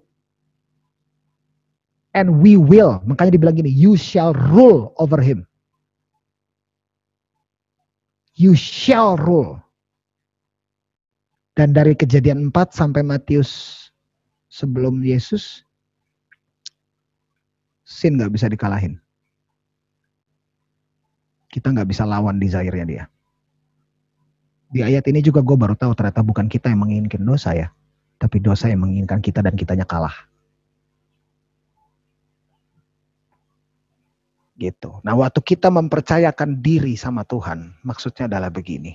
and 2.15 2.43
we 2.43 2.59
will. 2.59 2.99
Makanya 3.07 3.39
dibilang 3.39 3.57
gini, 3.59 3.71
you 3.71 3.95
shall 3.95 4.35
rule 4.35 4.95
over 4.99 5.19
him. 5.23 5.47
You 8.35 8.57
shall 8.57 9.21
rule. 9.21 9.61
Dan 11.59 11.77
dari 11.77 11.93
kejadian 11.93 12.49
4 12.49 12.73
sampai 12.73 13.05
Matius 13.05 13.77
sebelum 14.49 15.05
Yesus, 15.05 15.67
sin 17.85 18.17
gak 18.17 18.33
bisa 18.33 18.49
dikalahin. 18.49 18.97
Kita 21.51 21.75
nggak 21.75 21.91
bisa 21.91 22.07
lawan 22.07 22.39
desire-nya 22.39 22.87
dia. 22.87 23.05
Di 24.71 24.87
ayat 24.87 25.03
ini 25.11 25.19
juga 25.19 25.43
gue 25.43 25.59
baru 25.59 25.75
tahu 25.75 25.99
ternyata 25.99 26.23
bukan 26.23 26.47
kita 26.47 26.71
yang 26.71 26.87
menginginkan 26.87 27.27
dosa 27.27 27.51
ya. 27.59 27.75
Tapi 28.23 28.39
dosa 28.39 28.71
yang 28.71 28.87
menginginkan 28.87 29.19
kita 29.19 29.43
dan 29.43 29.59
kitanya 29.59 29.83
kalah. 29.83 30.30
Gitu. 34.61 35.01
Nah 35.01 35.17
waktu 35.17 35.41
kita 35.41 35.73
mempercayakan 35.73 36.61
diri 36.61 36.93
sama 36.93 37.25
Tuhan, 37.25 37.81
maksudnya 37.81 38.29
adalah 38.29 38.53
begini. 38.53 38.93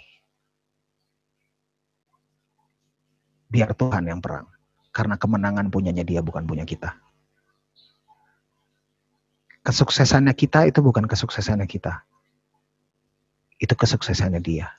Biar 3.50 3.74
Tuhan 3.74 4.05
yang 4.05 4.22
perang. 4.22 4.45
Karena 4.93 5.17
kemenangan 5.17 5.74
punyanya 5.74 6.05
dia 6.05 6.22
bukan 6.22 6.45
punya 6.45 6.69
kita. 6.69 6.93
Kesuksesannya 9.65 10.38
kita 10.38 10.69
itu 10.69 10.86
bukan 10.86 11.10
kesuksesannya 11.10 11.65
kita. 11.65 12.05
Itu 13.57 13.74
kesuksesannya 13.74 14.45
dia. 14.45 14.69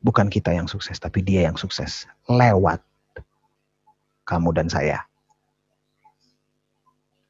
Bukan 0.00 0.30
kita 0.30 0.54
yang 0.54 0.70
sukses, 0.70 0.96
tapi 1.02 1.26
dia 1.26 1.50
yang 1.50 1.58
sukses. 1.58 2.06
Lewat 2.30 2.80
kamu 4.24 4.54
dan 4.54 4.70
saya. 4.70 5.09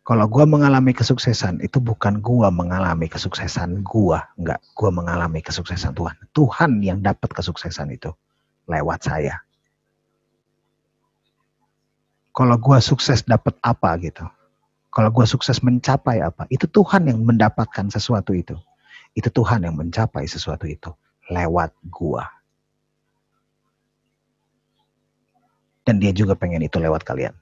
Kalau 0.01 0.25
gua 0.33 0.49
mengalami 0.49 0.97
kesuksesan, 0.97 1.61
itu 1.61 1.77
bukan 1.77 2.25
gua 2.25 2.49
mengalami 2.49 3.05
kesuksesan 3.05 3.85
gua. 3.85 4.25
Enggak, 4.41 4.65
gua 4.73 4.91
mengalami 4.91 5.45
kesuksesan 5.45 5.93
Tuhan. 5.93 6.17
Tuhan 6.33 6.81
yang 6.81 7.05
dapat 7.05 7.29
kesuksesan 7.37 7.93
itu. 7.93 8.09
Lewat 8.65 9.05
saya. 9.05 9.45
Kalau 12.33 12.57
gua 12.57 12.81
sukses 12.81 13.21
dapat 13.29 13.61
apa 13.61 14.01
gitu. 14.01 14.25
Kalau 14.89 15.13
gua 15.13 15.29
sukses 15.29 15.61
mencapai 15.61 16.25
apa. 16.25 16.49
Itu 16.49 16.65
Tuhan 16.65 17.05
yang 17.05 17.21
mendapatkan 17.21 17.93
sesuatu 17.93 18.33
itu. 18.33 18.57
Itu 19.13 19.29
Tuhan 19.29 19.69
yang 19.69 19.77
mencapai 19.77 20.25
sesuatu 20.25 20.65
itu. 20.65 20.97
Lewat 21.29 21.77
gua. 21.93 22.25
Dan 25.85 26.01
dia 26.01 26.17
juga 26.17 26.39
pengen 26.39 26.65
itu 26.65 26.81
lewat 26.81 27.05
kalian. 27.05 27.37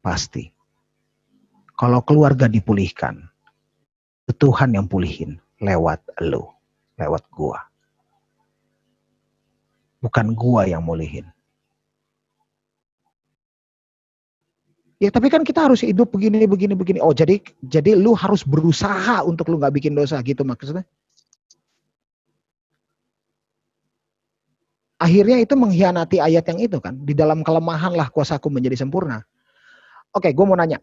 Pasti. 0.00 0.53
Kalau 1.74 2.00
keluarga 2.06 2.46
dipulihkan, 2.46 3.26
Tuhan 4.38 4.78
yang 4.78 4.86
pulihin 4.86 5.42
lewat 5.58 6.00
lo, 6.22 6.54
lewat 6.96 7.26
gua. 7.34 7.58
Bukan 9.98 10.38
gua 10.38 10.68
yang 10.70 10.86
mulihin. 10.86 11.26
Ya 15.02 15.10
tapi 15.10 15.26
kan 15.28 15.42
kita 15.42 15.66
harus 15.66 15.82
hidup 15.82 16.14
begini, 16.14 16.46
begini, 16.46 16.72
begini. 16.78 16.98
Oh 17.02 17.12
jadi 17.12 17.42
jadi 17.66 17.98
lu 17.98 18.14
harus 18.14 18.46
berusaha 18.46 19.26
untuk 19.26 19.50
lu 19.50 19.58
nggak 19.58 19.74
bikin 19.74 19.92
dosa 19.92 20.22
gitu 20.22 20.46
maksudnya? 20.46 20.86
Akhirnya 25.02 25.42
itu 25.42 25.52
mengkhianati 25.58 26.22
ayat 26.22 26.46
yang 26.48 26.60
itu 26.62 26.78
kan. 26.78 26.96
Di 27.02 27.12
dalam 27.12 27.42
kelemahan 27.44 27.92
lah 27.92 28.08
kuasaku 28.08 28.48
menjadi 28.48 28.80
sempurna. 28.80 29.20
Oke, 30.14 30.30
gue 30.30 30.44
mau 30.46 30.54
nanya. 30.54 30.78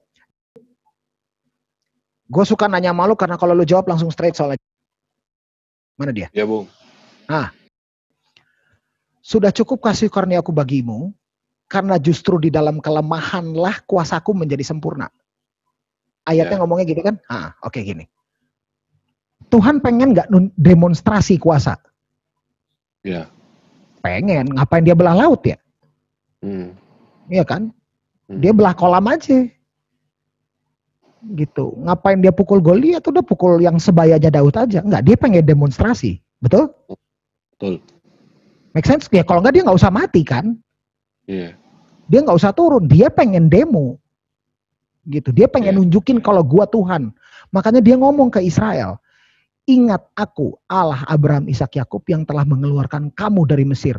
Gue 2.31 2.47
suka 2.47 2.71
nanya 2.71 2.95
malu 2.95 3.19
karena 3.19 3.35
kalau 3.35 3.51
lu 3.51 3.67
jawab 3.67 3.91
langsung 3.91 4.07
straight 4.07 4.39
soalnya. 4.39 4.55
Mana 5.99 6.15
dia? 6.15 6.31
Ya, 6.31 6.47
Bung. 6.47 6.71
Sudah 9.21 9.51
cukup 9.51 9.83
kasih 9.83 10.07
karunia 10.07 10.39
aku 10.39 10.51
bagimu, 10.55 11.11
karena 11.71 11.95
justru 11.99 12.39
di 12.39 12.49
dalam 12.51 12.79
kelemahanlah 12.79 13.83
kuasaku 13.87 14.31
menjadi 14.35 14.63
sempurna. 14.65 15.07
Ayatnya 16.27 16.57
Ya. 16.57 16.61
ngomongnya 16.63 16.85
gitu 16.87 17.01
kan? 17.03 17.15
Ah, 17.27 17.55
oke 17.63 17.79
gini. 17.83 18.07
Tuhan 19.51 19.83
pengen 19.83 20.15
nggak 20.15 20.31
nun- 20.31 20.55
demonstrasi 20.55 21.35
kuasa? 21.35 21.75
Ya. 23.03 23.27
Pengen. 24.01 24.55
Ngapain 24.55 24.83
dia 24.83 24.95
belah 24.95 25.15
laut 25.15 25.43
ya? 25.43 25.57
Hmm. 26.41 26.73
Iya 27.27 27.43
kan? 27.45 27.69
Hmm. 28.27 28.39
Dia 28.41 28.51
belah 28.55 28.73
kolam 28.73 29.05
aja. 29.11 29.47
Gitu. 31.21 31.77
Ngapain 31.85 32.17
dia 32.17 32.33
pukul 32.33 32.57
Goliat? 32.59 33.05
Udah 33.05 33.21
pukul 33.21 33.61
yang 33.61 33.77
sebayanya 33.77 34.33
Daud 34.33 34.57
aja. 34.57 34.81
Enggak, 34.81 35.05
dia 35.05 35.15
pengen 35.17 35.45
demonstrasi. 35.45 36.17
Betul? 36.41 36.73
Betul. 37.55 37.77
Make 38.73 38.89
sense? 38.89 39.05
Ya 39.13 39.21
kalau 39.21 39.45
enggak 39.45 39.61
dia 39.61 39.63
nggak 39.67 39.77
usah 39.77 39.93
mati 39.93 40.25
kan? 40.25 40.57
Iya. 41.29 41.53
Dia 42.09 42.19
nggak 42.25 42.37
usah 42.41 42.51
turun. 42.57 42.89
Dia 42.89 43.13
pengen 43.13 43.47
demo. 43.53 44.01
Gitu. 45.05 45.29
Dia 45.29 45.45
pengen 45.45 45.77
Iya. 45.77 45.79
nunjukin 45.81 46.21
kalau 46.25 46.41
gua 46.41 46.65
Tuhan. 46.65 47.13
Makanya 47.53 47.81
dia 47.85 47.97
ngomong 47.97 48.33
ke 48.33 48.41
Israel. 48.41 48.97
Ingat 49.69 50.01
aku 50.17 50.57
Allah 50.65 51.05
Abraham, 51.05 51.45
Ishak, 51.45 51.77
Yakub 51.77 52.01
yang 52.09 52.25
telah 52.25 52.41
mengeluarkan 52.49 53.13
kamu 53.13 53.45
dari 53.45 53.65
Mesir. 53.65 53.97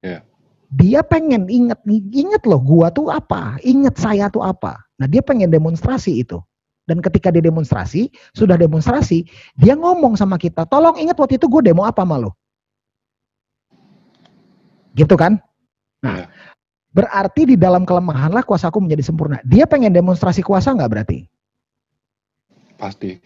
Iya. 0.00 0.24
Dia 0.72 1.04
pengen 1.04 1.52
ingat 1.52 1.84
ingat 1.92 2.48
loh 2.48 2.56
gua 2.56 2.88
tuh 2.88 3.12
apa, 3.12 3.60
ingat 3.60 4.00
saya 4.00 4.32
tuh 4.32 4.40
apa. 4.40 4.80
Nah 5.02 5.10
dia 5.10 5.18
pengen 5.18 5.50
demonstrasi 5.50 6.22
itu. 6.22 6.38
Dan 6.86 7.02
ketika 7.02 7.34
dia 7.34 7.42
demonstrasi, 7.42 8.10
sudah 8.34 8.54
demonstrasi, 8.54 9.26
dia 9.58 9.74
ngomong 9.74 10.14
sama 10.14 10.38
kita, 10.38 10.62
tolong 10.66 10.98
ingat 10.98 11.18
waktu 11.18 11.38
itu 11.38 11.46
gue 11.50 11.62
demo 11.62 11.82
apa 11.82 12.02
sama 12.06 12.22
lo. 12.22 12.34
Gitu 14.94 15.14
kan? 15.18 15.42
Nah, 16.02 16.22
Iya. 16.22 16.26
berarti 16.90 17.54
di 17.54 17.56
dalam 17.58 17.86
kelemahanlah 17.86 18.42
kuasaku 18.42 18.82
menjadi 18.82 19.02
sempurna. 19.06 19.38
Dia 19.46 19.66
pengen 19.66 19.94
demonstrasi 19.94 20.42
kuasa 20.42 20.74
nggak 20.74 20.90
berarti? 20.90 21.18
Pasti. 22.78 23.22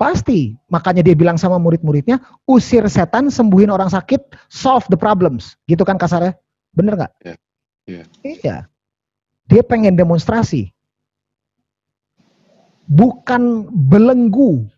Pasti. 0.00 0.56
Makanya 0.72 1.04
dia 1.04 1.14
bilang 1.14 1.36
sama 1.36 1.60
murid-muridnya, 1.60 2.18
usir 2.48 2.82
setan, 2.88 3.28
sembuhin 3.28 3.68
orang 3.68 3.92
sakit, 3.92 4.48
solve 4.48 4.88
the 4.88 4.98
problems. 4.98 5.60
Gitu 5.68 5.84
kan 5.84 6.00
kasarnya? 6.00 6.34
Bener 6.72 6.96
nggak? 6.98 7.12
Iya. 7.20 7.36
Iya. 7.84 8.04
Iya. 8.24 8.56
Dia 9.44 9.62
pengen 9.62 9.94
demonstrasi. 9.94 10.72
Bukan 12.84 13.72
belenggu 13.88 14.68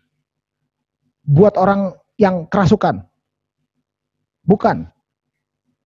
buat 1.27 1.59
orang 1.59 1.91
yang 2.15 2.47
kerasukan. 2.47 3.03
Bukan. 4.47 4.87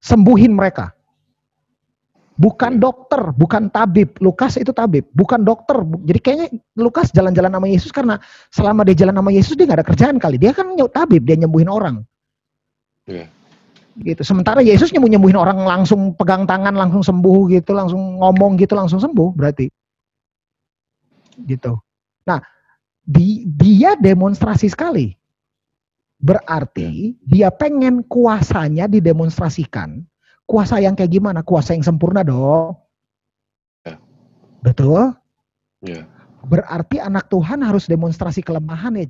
Sembuhin 0.02 0.54
mereka. 0.54 0.94
Bukan 2.42 2.82
dokter, 2.82 3.22
bukan 3.38 3.70
tabib. 3.70 4.18
Lukas 4.18 4.58
itu 4.58 4.74
tabib, 4.74 5.06
bukan 5.14 5.46
dokter. 5.46 5.78
Jadi 6.10 6.20
kayaknya 6.22 6.48
Lukas 6.74 7.14
jalan-jalan 7.14 7.54
sama 7.54 7.68
Yesus 7.70 7.92
karena 7.94 8.18
selama 8.50 8.82
dia 8.82 8.98
jalan 9.06 9.14
sama 9.14 9.30
Yesus 9.30 9.54
dia 9.54 9.70
nggak 9.70 9.80
ada 9.82 9.86
kerjaan 9.86 10.18
kali. 10.18 10.42
Dia 10.42 10.50
kan 10.50 10.74
tabib, 10.90 11.22
dia 11.22 11.38
nyembuhin 11.38 11.70
orang. 11.70 12.02
Iya. 13.06 13.30
Gitu. 14.02 14.26
Sementara 14.26 14.66
Yesus 14.66 14.90
nyembuh 14.90 15.12
nyembuhin 15.12 15.38
orang 15.38 15.62
langsung 15.62 16.18
pegang 16.18 16.50
tangan 16.50 16.74
langsung 16.74 17.06
sembuh 17.06 17.46
gitu, 17.54 17.78
langsung 17.78 18.18
ngomong 18.18 18.58
gitu 18.58 18.74
langsung 18.74 18.98
sembuh 18.98 19.30
berarti. 19.38 19.70
Gitu. 21.46 21.78
Nah, 22.32 22.39
di, 23.04 23.44
dia 23.44 24.00
demonstrasi 24.00 24.72
sekali. 24.72 25.12
Berarti 26.22 27.17
dia 27.28 27.52
pengen 27.52 28.06
kuasanya 28.08 28.88
didemonstrasikan. 28.88 30.06
Kuasa 30.48 30.80
yang 30.80 30.96
kayak 30.96 31.12
gimana? 31.12 31.44
Kuasa 31.44 31.76
yang 31.76 31.84
sempurna 31.84 32.24
dong. 32.24 32.78
Ya. 33.84 33.98
Betul? 34.63 35.12
Iya. 35.82 36.06
Berarti 36.46 37.02
anak 37.02 37.28
Tuhan 37.28 37.65
harus 37.65 37.89
demonstrasi 37.89 38.46
kelemahan 38.46 38.96
ya? 38.96 39.06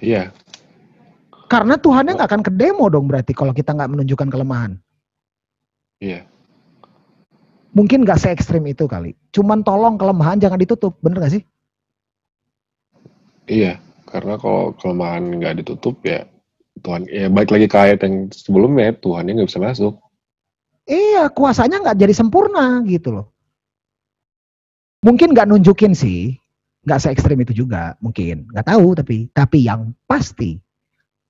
Iya. 0.00 0.22
Karena 1.46 1.78
Tuhannya 1.78 2.18
nggak 2.18 2.30
akan 2.30 2.42
ke 2.42 2.52
demo 2.54 2.86
dong 2.90 3.06
berarti 3.06 3.30
kalau 3.34 3.54
kita 3.54 3.74
nggak 3.74 3.90
menunjukkan 3.90 4.28
kelemahan. 4.30 4.72
Iya. 6.02 6.26
Mungkin 7.76 8.08
nggak 8.08 8.16
se 8.16 8.32
ekstrim 8.32 8.64
itu 8.64 8.88
kali. 8.88 9.12
Cuman 9.36 9.60
tolong 9.60 10.00
kelemahan 10.00 10.40
jangan 10.40 10.56
ditutup, 10.56 10.96
bener 11.04 11.20
gak 11.20 11.34
sih? 11.36 11.42
Iya. 13.44 13.84
Karena 14.06 14.38
kalau 14.40 14.72
kelemahan 14.80 15.42
nggak 15.42 15.60
ditutup 15.60 15.98
ya 16.06 16.24
Tuhan 16.80 17.10
ya 17.10 17.26
baik 17.26 17.50
lagi 17.50 17.66
ke 17.66 17.76
ayat 17.76 17.98
yang 18.06 18.30
sebelumnya 18.30 18.94
Tuhannya 19.02 19.42
nggak 19.42 19.50
bisa 19.50 19.60
masuk. 19.60 19.94
Iya, 20.86 21.26
kuasanya 21.34 21.82
nggak 21.82 21.98
jadi 21.98 22.14
sempurna 22.14 22.86
gitu 22.86 23.10
loh. 23.10 23.26
Mungkin 25.02 25.34
nggak 25.34 25.50
nunjukin 25.50 25.98
sih, 25.98 26.38
nggak 26.86 27.00
se 27.02 27.10
ekstrim 27.10 27.42
itu 27.42 27.66
juga, 27.66 27.98
mungkin 27.98 28.46
nggak 28.54 28.66
tahu 28.70 28.94
tapi 28.94 29.26
tapi 29.34 29.66
yang 29.66 29.90
pasti 30.06 30.62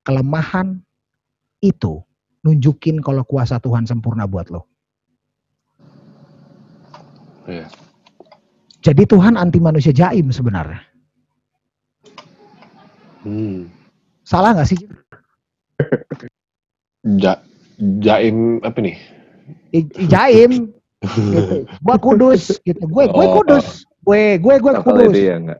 kelemahan 0.05 0.77
itu 1.65 2.05
nunjukin 2.45 3.01
kalau 3.01 3.25
kuasa 3.25 3.57
Tuhan 3.57 3.89
sempurna 3.89 4.29
buat 4.29 4.53
lo. 4.53 4.69
Iya. 7.47 7.67
Jadi 8.83 9.03
Tuhan 9.07 9.39
anti 9.39 9.57
manusia 9.57 9.95
jaim 9.95 10.29
sebenarnya. 10.29 10.83
Hmm. 13.23 13.67
Salah 14.23 14.53
nggak 14.55 14.69
sih? 14.69 14.79
Ja, 17.19 17.39
jaim 18.03 18.59
apa 18.63 18.79
nih? 18.83 18.95
I- 19.71 19.91
Jaim, 20.11 20.71
gitu. 21.03 21.55
Gua 21.85 21.95
kudus, 21.99 22.59
gitu. 22.63 22.83
Gue 22.87 23.07
gue 23.07 23.25
Oh. 23.27 23.39
kudus, 23.43 23.87
gue 24.03 24.39
gue 24.39 24.55
gue 24.59 24.73
kudus. 24.83 25.13
enggak. 25.15 25.59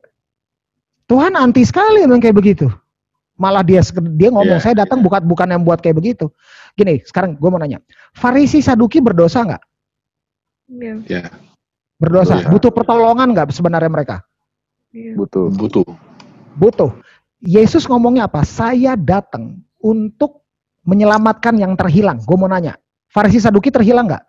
Tuhan 1.08 1.34
anti 1.39 1.63
sekali 1.63 2.04
yang 2.04 2.19
kayak 2.19 2.36
begitu. 2.36 2.67
Malah 3.39 3.62
dia 3.63 3.80
dia 4.17 4.30
ngomong 4.34 4.60
Iya, 4.60 4.63
saya 4.65 4.76
datang 4.84 5.00
bukan 5.06 5.23
bukan 5.23 5.47
yang 5.47 5.63
buat 5.63 5.80
kayak 5.80 5.95
begitu. 5.95 6.28
Gini, 6.76 7.00
sekarang 7.06 7.38
gue 7.38 7.50
mau 7.54 7.62
nanya, 7.62 7.80
Farisi 8.17 8.60
Saduki 8.60 9.00
berdosa 9.00 9.45
nggak? 9.45 9.63
Iya. 10.67 10.93
Ya, 11.08 11.21
Berdosa. 11.98 12.42
Berdosa. 12.42 12.52
Butuh 12.54 12.72
pertolongan 12.74 13.28
nggak 13.34 13.50
sebenarnya 13.54 13.92
mereka? 13.92 14.16
Iya. 14.94 15.18
Butuh. 15.18 15.50
butuh. 15.54 15.86
Butuh. 16.58 16.92
Yesus 17.42 17.86
ngomongnya 17.86 18.26
apa? 18.26 18.42
Saya 18.42 18.98
datang 18.98 19.62
untuk 19.78 20.42
menyelamatkan 20.88 21.54
yang 21.60 21.78
terhilang. 21.78 22.18
Gue 22.26 22.38
mau 22.40 22.50
nanya, 22.50 22.80
Farisi 23.12 23.38
Saduki 23.38 23.70
terhilang 23.70 24.10
nggak? 24.10 24.24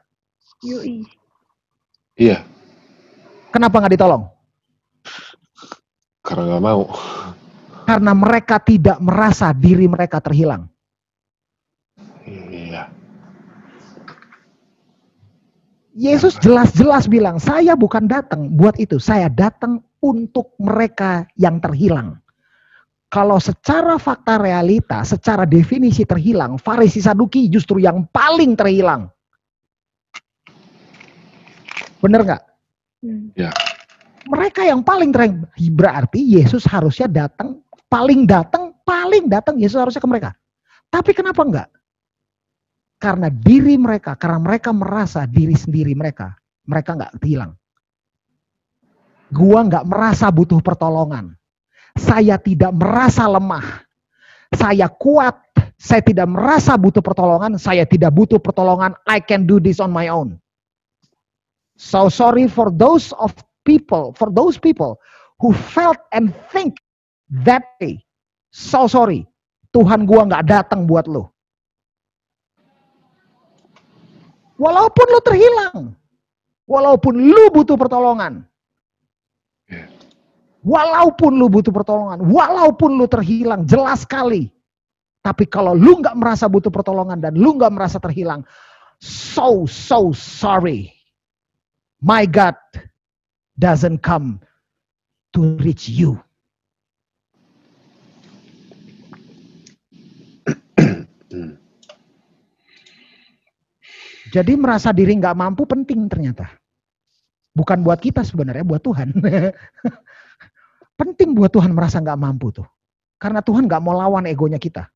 Iya, 2.19 2.43
Kenapa 3.55 3.79
nggak 3.79 3.95
ditolong? 3.95 4.27
karena 6.29 6.45
nggak 6.45 6.65
mau. 6.65 6.85
Karena 7.89 8.13
mereka 8.13 8.61
tidak 8.61 9.01
merasa 9.01 9.49
diri 9.57 9.89
mereka 9.89 10.21
terhilang. 10.21 10.69
Yesus 15.99 16.39
jelas-jelas 16.39 17.11
bilang, 17.11 17.43
saya 17.43 17.75
bukan 17.75 18.07
datang 18.07 18.55
buat 18.55 18.79
itu. 18.79 19.03
Saya 19.03 19.27
datang 19.27 19.83
untuk 19.99 20.55
mereka 20.63 21.27
yang 21.35 21.59
terhilang. 21.59 22.23
Kalau 23.11 23.43
secara 23.43 23.99
fakta 23.99 24.39
realita, 24.39 25.03
secara 25.03 25.43
definisi 25.43 26.07
terhilang, 26.07 26.55
Farisi 26.55 27.03
Saduki 27.03 27.51
justru 27.51 27.83
yang 27.83 28.07
paling 28.15 28.55
terhilang. 28.55 29.11
Bener 31.99 32.21
nggak? 32.23 32.43
Hmm. 33.03 33.35
Mereka 34.31 34.71
yang 34.71 34.87
paling 34.87 35.11
terhilang. 35.11 35.51
Berarti 35.75 36.21
Yesus 36.23 36.63
harusnya 36.63 37.11
datang, 37.11 37.59
paling 37.91 38.23
datang, 38.23 38.71
paling 38.87 39.27
datang 39.27 39.59
Yesus 39.59 39.83
harusnya 39.83 39.99
ke 39.99 40.07
mereka. 40.07 40.31
Tapi 40.95 41.11
kenapa 41.11 41.43
enggak? 41.43 41.69
Karena 42.99 43.31
diri 43.31 43.79
mereka, 43.79 44.19
karena 44.19 44.43
mereka 44.43 44.75
merasa 44.75 45.23
diri 45.23 45.55
sendiri 45.55 45.95
mereka, 45.95 46.35
mereka 46.67 46.99
nggak 46.99 47.23
hilang. 47.23 47.55
Gua 49.31 49.63
nggak 49.63 49.87
merasa 49.87 50.35
butuh 50.35 50.59
pertolongan. 50.59 51.39
Saya 51.95 52.43
tidak 52.43 52.75
merasa 52.75 53.31
lemah. 53.31 53.87
Saya 54.51 54.91
kuat. 54.91 55.39
Saya 55.79 56.03
tidak 56.03 56.27
merasa 56.27 56.75
butuh 56.75 56.99
pertolongan. 56.99 57.55
Saya 57.55 57.87
tidak 57.87 58.11
butuh 58.11 58.43
pertolongan. 58.43 58.99
I 59.07 59.23
can 59.23 59.47
do 59.47 59.63
this 59.63 59.79
on 59.79 59.95
my 59.95 60.11
own. 60.11 60.43
So 61.79 62.11
sorry 62.11 62.51
for 62.51 62.75
those 62.75 63.15
of 63.23 63.31
people, 63.63 64.11
for 64.19 64.35
those 64.35 64.59
people 64.59 64.99
who 65.39 65.55
felt 65.55 66.03
and 66.11 66.35
think 66.51 66.83
that 67.47 67.79
way. 67.79 68.03
So 68.51 68.91
sorry. 68.91 69.23
Tuhan 69.71 70.03
gua 70.09 70.27
nggak 70.27 70.45
datang 70.51 70.89
buat 70.89 71.07
lo. 71.07 71.31
Walaupun 74.59 75.07
lu 75.07 75.21
terhilang. 75.23 75.77
Walaupun 76.69 77.15
lu 77.17 77.49
butuh 77.55 77.79
pertolongan. 77.79 78.45
Iya. 79.71 79.87
Walaupun 80.67 81.39
lu 81.39 81.47
butuh 81.47 81.71
pertolongan. 81.71 82.19
Walaupun 82.27 82.99
lu 82.99 83.07
terhilang. 83.07 83.65
Jelas 83.65 84.03
sekali. 84.03 84.51
Tapi 85.23 85.47
kalau 85.47 85.73
lu 85.73 86.03
nggak 86.03 86.19
merasa 86.19 86.51
butuh 86.51 86.69
pertolongan 86.75 87.23
dan 87.23 87.39
lu 87.39 87.55
nggak 87.55 87.73
merasa 87.73 88.03
terhilang. 88.03 88.43
So, 88.99 89.65
so 89.71 90.11
sorry. 90.13 90.93
My 92.03 92.27
God 92.27 92.59
doesn't 93.59 94.03
come 94.03 94.43
to 95.35 95.57
reach 95.63 95.89
you. 95.89 96.19
Jadi 104.29 104.53
merasa 104.59 104.93
diri 104.93 105.17
nggak 105.17 105.37
mampu 105.37 105.65
penting 105.65 106.09
ternyata. 106.11 106.49
Bukan 107.57 107.83
buat 107.83 107.99
kita 107.99 108.23
sebenarnya, 108.23 108.63
buat 108.63 108.83
Tuhan. 108.85 109.15
penting 111.01 111.35
buat 111.35 111.51
Tuhan 111.51 111.73
merasa 111.73 111.99
nggak 111.99 112.21
mampu 112.21 112.53
tuh. 112.53 112.69
Karena 113.19 113.43
Tuhan 113.43 113.67
nggak 113.67 113.83
mau 113.83 113.97
lawan 113.97 114.29
egonya 114.31 114.61
kita. 114.61 114.87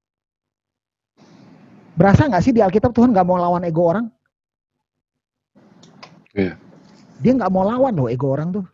Berasa 1.99 2.29
nggak 2.29 2.43
sih 2.45 2.55
di 2.55 2.63
Alkitab 2.63 2.95
Tuhan 2.95 3.11
nggak 3.11 3.27
mau 3.27 3.37
lawan 3.37 3.67
ego 3.67 3.83
orang? 3.85 4.07
Iya. 6.33 6.57
Dia 7.21 7.33
nggak 7.37 7.53
mau 7.53 7.67
lawan 7.67 7.93
loh 7.93 8.09
ego 8.09 8.31
orang 8.33 8.63
tuh. 8.63 8.67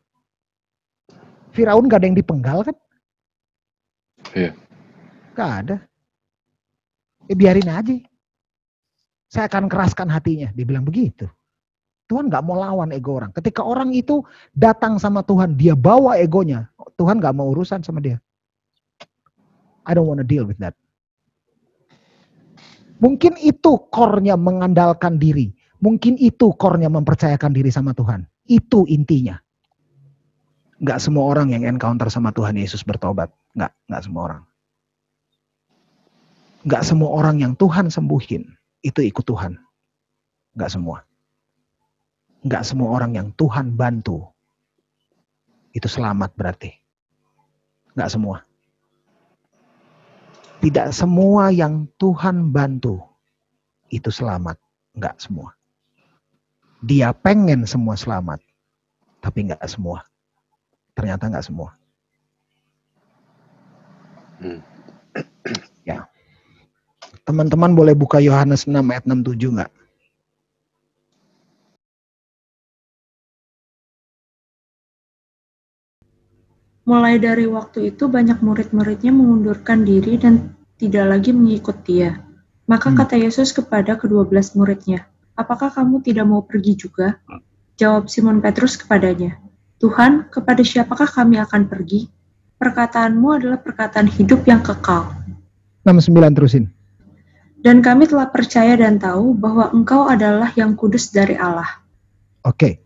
Firaun 1.59 1.91
gak 1.91 1.99
ada 1.99 2.07
yang 2.07 2.19
dipenggal 2.19 2.59
kan? 2.63 2.77
Iya. 4.31 4.55
Gak 5.35 5.51
ada. 5.65 5.77
Ya 7.27 7.35
biarin 7.35 7.67
aja. 7.67 7.95
Saya 9.29 9.45
akan 9.45 9.69
keraskan 9.69 10.09
hatinya. 10.09 10.49
Dia 10.57 10.65
bilang 10.65 10.89
begitu. 10.89 11.29
Tuhan 12.09 12.33
nggak 12.33 12.41
mau 12.41 12.57
lawan 12.57 12.89
ego 12.97 13.21
orang. 13.21 13.29
Ketika 13.37 13.61
orang 13.61 13.93
itu 13.93 14.25
datang 14.57 14.97
sama 14.97 15.21
Tuhan, 15.21 15.61
dia 15.61 15.77
bawa 15.77 16.17
egonya. 16.17 16.73
Tuhan 16.97 17.21
nggak 17.21 17.37
mau 17.37 17.53
urusan 17.53 17.85
sama 17.85 18.01
dia. 18.01 18.17
I 19.85 19.93
don't 19.93 20.09
want 20.09 20.25
to 20.25 20.27
deal 20.27 20.49
with 20.49 20.57
that. 20.65 20.73
Mungkin 22.99 23.37
itu 23.39 23.79
core-nya 23.93 24.41
mengandalkan 24.41 25.21
diri. 25.21 25.53
Mungkin 25.85 26.17
itu 26.19 26.51
core-nya 26.57 26.89
mempercayakan 26.89 27.53
diri 27.53 27.69
sama 27.69 27.93
Tuhan. 27.93 28.25
Itu 28.49 28.89
intinya. 28.89 29.37
Nggak 30.81 30.99
semua 31.05 31.29
orang 31.29 31.53
yang 31.53 31.69
encounter 31.69 32.09
sama 32.09 32.33
Tuhan 32.33 32.57
Yesus 32.57 32.81
bertobat. 32.83 33.29
Nggak, 33.53 33.71
nggak 33.87 34.03
semua 34.03 34.23
orang. 34.33 34.43
Nggak 36.65 36.83
semua 36.89 37.11
orang 37.13 37.37
yang 37.39 37.53
Tuhan 37.55 37.93
sembuhin 37.93 38.58
itu 38.83 39.01
ikut 39.03 39.25
Tuhan. 39.27 39.59
Nggak 40.55 40.71
semua. 40.75 41.03
Nggak 42.43 42.65
semua 42.67 42.89
orang 42.95 43.13
yang 43.19 43.29
Tuhan 43.35 43.75
bantu 43.75 44.31
itu 45.75 45.87
selamat 45.91 46.35
berarti. 46.39 46.71
Nggak 47.99 48.11
semua. 48.15 48.37
Tidak 50.59 50.91
semua 50.91 51.55
yang 51.55 51.87
Tuhan 52.03 52.51
bantu 52.51 52.99
itu 53.95 54.11
selamat. 54.11 54.59
Nggak 54.99 55.23
semua. 55.23 55.55
Dia 56.83 57.15
pengen 57.15 57.67
semua 57.67 57.95
selamat. 57.95 58.43
Tapi 59.23 59.51
nggak 59.51 59.63
semua. 59.67 60.07
Ternyata 60.95 61.31
nggak 61.31 61.47
semua. 61.47 61.79
Hmm. 64.39 64.63
Teman-teman 67.29 67.77
boleh 67.77 67.93
buka 67.93 68.25
Yohanes 68.25 68.65
6 68.65 68.89
ayat 68.89 69.05
67 69.05 69.53
nggak? 69.53 69.69
Mulai 76.89 77.21
dari 77.21 77.45
waktu 77.45 77.93
itu 77.93 78.09
banyak 78.09 78.41
murid-muridnya 78.41 79.13
mengundurkan 79.13 79.85
diri 79.85 80.17
dan 80.17 80.57
tidak 80.81 81.05
lagi 81.05 81.37
mengikut 81.37 81.85
dia. 81.85 82.25
Maka 82.65 82.89
Hmm. 82.89 82.97
kata 82.97 83.21
Yesus 83.21 83.53
kepada 83.53 84.01
kedua 84.01 84.25
belas 84.25 84.57
muridnya, 84.57 85.05
apakah 85.37 85.69
kamu 85.69 86.01
tidak 86.01 86.25
mau 86.25 86.41
pergi 86.41 86.81
juga? 86.81 87.21
Jawab 87.77 88.09
Simon 88.09 88.41
Petrus 88.41 88.81
kepadanya, 88.81 89.37
Tuhan, 89.77 90.33
kepada 90.33 90.65
siapakah 90.65 91.05
kami 91.05 91.37
akan 91.45 91.69
pergi? 91.69 92.09
Perkataanmu 92.57 93.37
adalah 93.37 93.61
perkataan 93.61 94.09
hidup 94.09 94.49
yang 94.49 94.65
kekal. 94.65 95.13
69 95.85 96.33
terusin. 96.33 96.78
Dan 97.69 97.85
kami 97.85 98.09
telah 98.09 98.33
percaya 98.33 98.81
dan 98.81 98.97
tahu 98.97 99.37
bahwa 99.37 99.69
engkau 99.77 100.09
adalah 100.09 100.49
yang 100.57 100.73
kudus 100.73 101.13
dari 101.13 101.37
Allah. 101.37 101.69
Oke. 102.41 102.81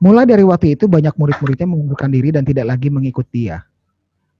Mulai 0.00 0.24
dari 0.24 0.48
waktu 0.48 0.72
itu 0.80 0.88
banyak 0.88 1.12
murid-muridnya 1.12 1.68
mengundurkan 1.68 2.08
diri 2.08 2.32
dan 2.32 2.40
tidak 2.40 2.72
lagi 2.72 2.88
mengikut 2.88 3.28
dia. 3.28 3.68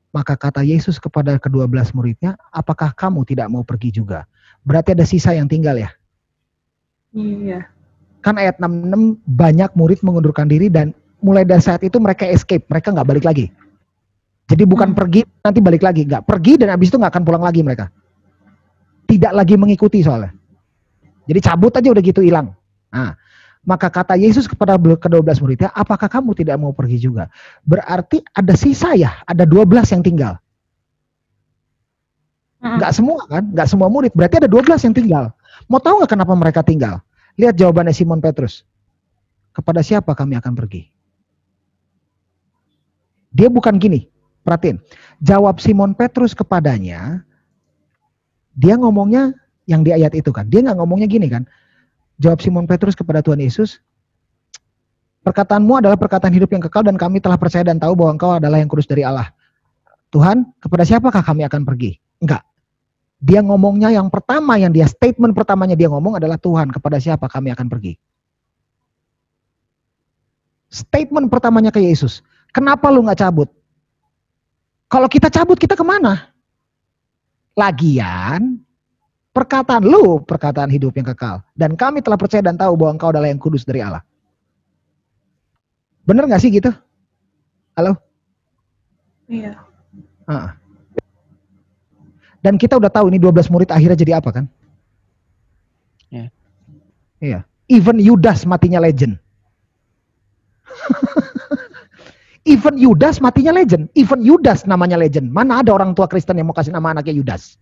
Maka 0.08 0.40
kata 0.40 0.64
Yesus 0.64 0.96
kepada 0.96 1.36
kedua 1.36 1.68
belas 1.68 1.92
muridnya, 1.92 2.40
apakah 2.48 2.96
kamu 2.96 3.28
tidak 3.28 3.52
mau 3.52 3.60
pergi 3.60 3.92
juga? 3.92 4.24
Berarti 4.64 4.96
ada 4.96 5.04
sisa 5.04 5.36
yang 5.36 5.44
tinggal 5.44 5.76
ya. 5.76 5.92
Iya. 7.12 7.68
Kan 8.24 8.40
ayat 8.40 8.56
66 8.56 9.20
banyak 9.28 9.68
murid 9.76 10.00
mengundurkan 10.00 10.48
diri 10.48 10.72
dan 10.72 10.96
mulai 11.20 11.44
dari 11.44 11.60
saat 11.60 11.84
itu 11.84 12.00
mereka 12.00 12.24
escape, 12.24 12.64
mereka 12.72 12.88
nggak 12.88 13.04
balik 13.04 13.28
lagi. 13.28 13.52
Jadi 14.48 14.64
bukan 14.64 14.96
Hmm. 14.96 14.96
pergi 14.96 15.28
nanti 15.44 15.60
balik 15.60 15.84
lagi, 15.84 16.08
nggak 16.08 16.24
pergi 16.24 16.56
dan 16.56 16.72
habis 16.72 16.88
itu 16.88 16.96
nggak 16.96 17.12
akan 17.12 17.24
pulang 17.28 17.44
lagi 17.44 17.60
mereka. 17.60 17.92
Tidak 19.08 19.32
lagi 19.32 19.56
mengikuti 19.56 20.04
soalnya. 20.04 20.36
Jadi 21.24 21.40
cabut 21.40 21.72
aja 21.72 21.88
udah 21.88 22.02
gitu 22.04 22.20
hilang. 22.20 22.52
Nah, 22.92 23.16
maka 23.64 23.88
kata 23.92 24.16
Yesus 24.16 24.48
kepada 24.48 24.76
kedua 24.76 25.20
belas 25.20 25.40
muridnya, 25.40 25.72
apakah 25.72 26.08
kamu 26.08 26.32
tidak 26.36 26.56
mau 26.56 26.72
pergi 26.72 27.00
juga? 27.00 27.28
Berarti 27.64 28.24
ada 28.32 28.56
sisa 28.56 28.96
ya, 28.96 29.20
ada 29.28 29.44
12 29.44 29.92
yang 29.92 30.02
tinggal. 30.04 30.34
Mm-mm. 32.58 32.80
Nggak 32.80 32.92
semua 32.96 33.20
kan, 33.28 33.44
nggak 33.52 33.68
semua 33.68 33.88
murid. 33.92 34.12
Berarti 34.16 34.40
ada 34.40 34.48
12 34.50 34.88
yang 34.88 34.94
tinggal. 34.96 35.24
Mau 35.68 35.80
tahu 35.80 36.00
nggak 36.00 36.10
kenapa 36.16 36.32
mereka 36.32 36.60
tinggal? 36.64 37.04
Lihat 37.36 37.54
jawabannya 37.60 37.92
Simon 37.92 38.24
Petrus. 38.24 38.64
Kepada 39.52 39.84
siapa 39.84 40.16
kami 40.16 40.38
akan 40.40 40.56
pergi? 40.56 40.88
Dia 43.36 43.52
bukan 43.52 43.76
gini. 43.76 44.08
Perhatiin, 44.42 44.80
jawab 45.20 45.60
Simon 45.60 45.92
Petrus 45.92 46.32
kepadanya, 46.32 47.20
dia 48.58 48.74
ngomongnya 48.74 49.38
yang 49.70 49.86
di 49.86 49.94
ayat 49.94 50.18
itu 50.18 50.34
kan. 50.34 50.50
Dia 50.50 50.66
nggak 50.66 50.82
ngomongnya 50.82 51.06
gini 51.06 51.30
kan. 51.30 51.46
Jawab 52.18 52.42
Simon 52.42 52.66
Petrus 52.66 52.98
kepada 52.98 53.22
Tuhan 53.22 53.38
Yesus, 53.38 53.78
perkataanmu 55.22 55.78
adalah 55.78 55.94
perkataan 55.94 56.34
hidup 56.34 56.50
yang 56.50 56.62
kekal 56.66 56.82
dan 56.82 56.98
kami 56.98 57.22
telah 57.22 57.38
percaya 57.38 57.62
dan 57.62 57.78
tahu 57.78 57.94
bahwa 57.94 58.18
engkau 58.18 58.34
adalah 58.34 58.58
yang 58.58 58.66
kudus 58.66 58.90
dari 58.90 59.06
Allah. 59.06 59.30
Tuhan, 60.10 60.50
kepada 60.58 60.82
siapakah 60.82 61.22
kami 61.22 61.46
akan 61.46 61.62
pergi? 61.62 62.02
Enggak. 62.18 62.42
Dia 63.22 63.38
ngomongnya 63.46 63.94
yang 63.94 64.10
pertama 64.10 64.58
yang 64.58 64.74
dia 64.74 64.90
statement 64.90 65.38
pertamanya 65.38 65.78
dia 65.78 65.86
ngomong 65.86 66.18
adalah 66.18 66.40
Tuhan, 66.42 66.74
kepada 66.74 66.98
siapa 66.98 67.30
kami 67.30 67.54
akan 67.54 67.70
pergi? 67.70 67.94
Statement 70.74 71.30
pertamanya 71.30 71.70
ke 71.70 71.78
Yesus. 71.78 72.26
Kenapa 72.50 72.90
lu 72.90 73.06
nggak 73.06 73.22
cabut? 73.22 73.46
Kalau 74.90 75.06
kita 75.06 75.30
cabut 75.30 75.60
kita 75.60 75.78
ke 75.78 75.84
mana? 75.86 76.34
Lagian 77.58 78.62
perkataan 79.34 79.82
lu 79.82 80.22
perkataan 80.22 80.70
hidup 80.70 80.94
yang 80.94 81.10
kekal. 81.10 81.42
Dan 81.58 81.74
kami 81.74 82.02
telah 82.02 82.14
percaya 82.14 82.42
dan 82.42 82.54
tahu 82.54 82.78
bahwa 82.78 82.94
engkau 82.94 83.10
adalah 83.10 83.26
yang 83.26 83.42
kudus 83.42 83.66
dari 83.66 83.82
Allah. 83.82 84.02
Bener 86.06 86.24
gak 86.30 86.38
sih 86.38 86.54
gitu? 86.54 86.70
Halo? 87.74 87.98
Iya. 89.26 89.58
Ah. 90.24 90.54
Dan 92.42 92.56
kita 92.56 92.78
udah 92.78 92.88
tahu 92.88 93.10
ini 93.10 93.18
12 93.18 93.50
murid 93.50 93.70
akhirnya 93.74 93.98
jadi 93.98 94.22
apa 94.22 94.30
kan? 94.30 94.44
Ya. 96.08 96.30
Iya. 97.20 97.44
Even 97.68 98.00
Yudas 98.00 98.48
matinya 98.48 98.80
legend. 98.80 99.20
Even 102.48 102.80
Yudas 102.80 103.20
matinya 103.20 103.52
legend. 103.52 103.92
Even 103.92 104.24
Yudas 104.24 104.64
namanya 104.64 104.96
legend. 104.96 105.28
Mana 105.28 105.60
ada 105.60 105.76
orang 105.76 105.92
tua 105.92 106.08
Kristen 106.08 106.40
yang 106.40 106.48
mau 106.48 106.56
kasih 106.56 106.72
nama 106.72 106.96
anaknya 106.96 107.12
Yudas? 107.20 107.60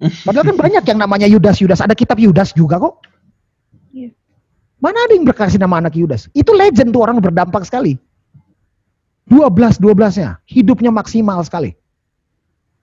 Padahal 0.00 0.52
kan 0.52 0.56
banyak 0.56 0.84
yang 0.88 0.98
namanya 0.98 1.28
Yudas 1.28 1.60
Yudas. 1.60 1.84
Ada 1.84 1.92
kitab 1.92 2.16
Yudas 2.16 2.56
juga 2.56 2.80
kok. 2.80 3.04
Iya. 3.92 4.10
Mana 4.80 5.04
ada 5.04 5.12
yang 5.12 5.28
berkasih 5.28 5.60
nama 5.60 5.84
anak 5.84 5.94
Yudas? 5.96 6.32
Itu 6.32 6.56
legend 6.56 6.96
tuh 6.96 7.04
orang 7.04 7.20
berdampak 7.20 7.68
sekali. 7.68 8.00
12 9.28 9.80
12-nya 9.80 10.40
hidupnya 10.44 10.92
maksimal 10.92 11.40
sekali. 11.44 11.72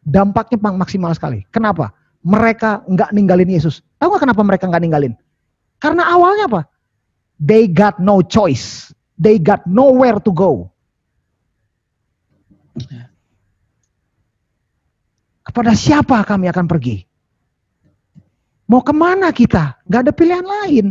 Dampaknya 0.01 0.57
mak- 0.57 0.79
maksimal 0.85 1.13
sekali. 1.13 1.45
Kenapa? 1.53 1.93
Mereka 2.25 2.85
nggak 2.89 3.09
ninggalin 3.13 3.49
Yesus. 3.49 3.81
Tahu 4.01 4.13
nggak 4.13 4.21
kenapa 4.25 4.41
mereka 4.41 4.65
nggak 4.69 4.81
ninggalin? 4.81 5.13
Karena 5.77 6.09
awalnya 6.13 6.45
apa? 6.49 6.61
They 7.41 7.65
got 7.69 7.97
no 8.01 8.21
choice. 8.25 8.93
They 9.21 9.37
got 9.37 9.69
nowhere 9.69 10.17
to 10.17 10.31
go. 10.33 10.73
Kepada 15.45 15.77
siapa 15.77 16.25
kami 16.25 16.49
akan 16.49 16.65
pergi? 16.65 17.05
Mau 18.65 18.81
ke 18.81 18.89
mana 18.89 19.29
kita? 19.29 19.77
Gak 19.85 20.09
ada 20.09 20.13
pilihan 20.15 20.41
lain. 20.41 20.87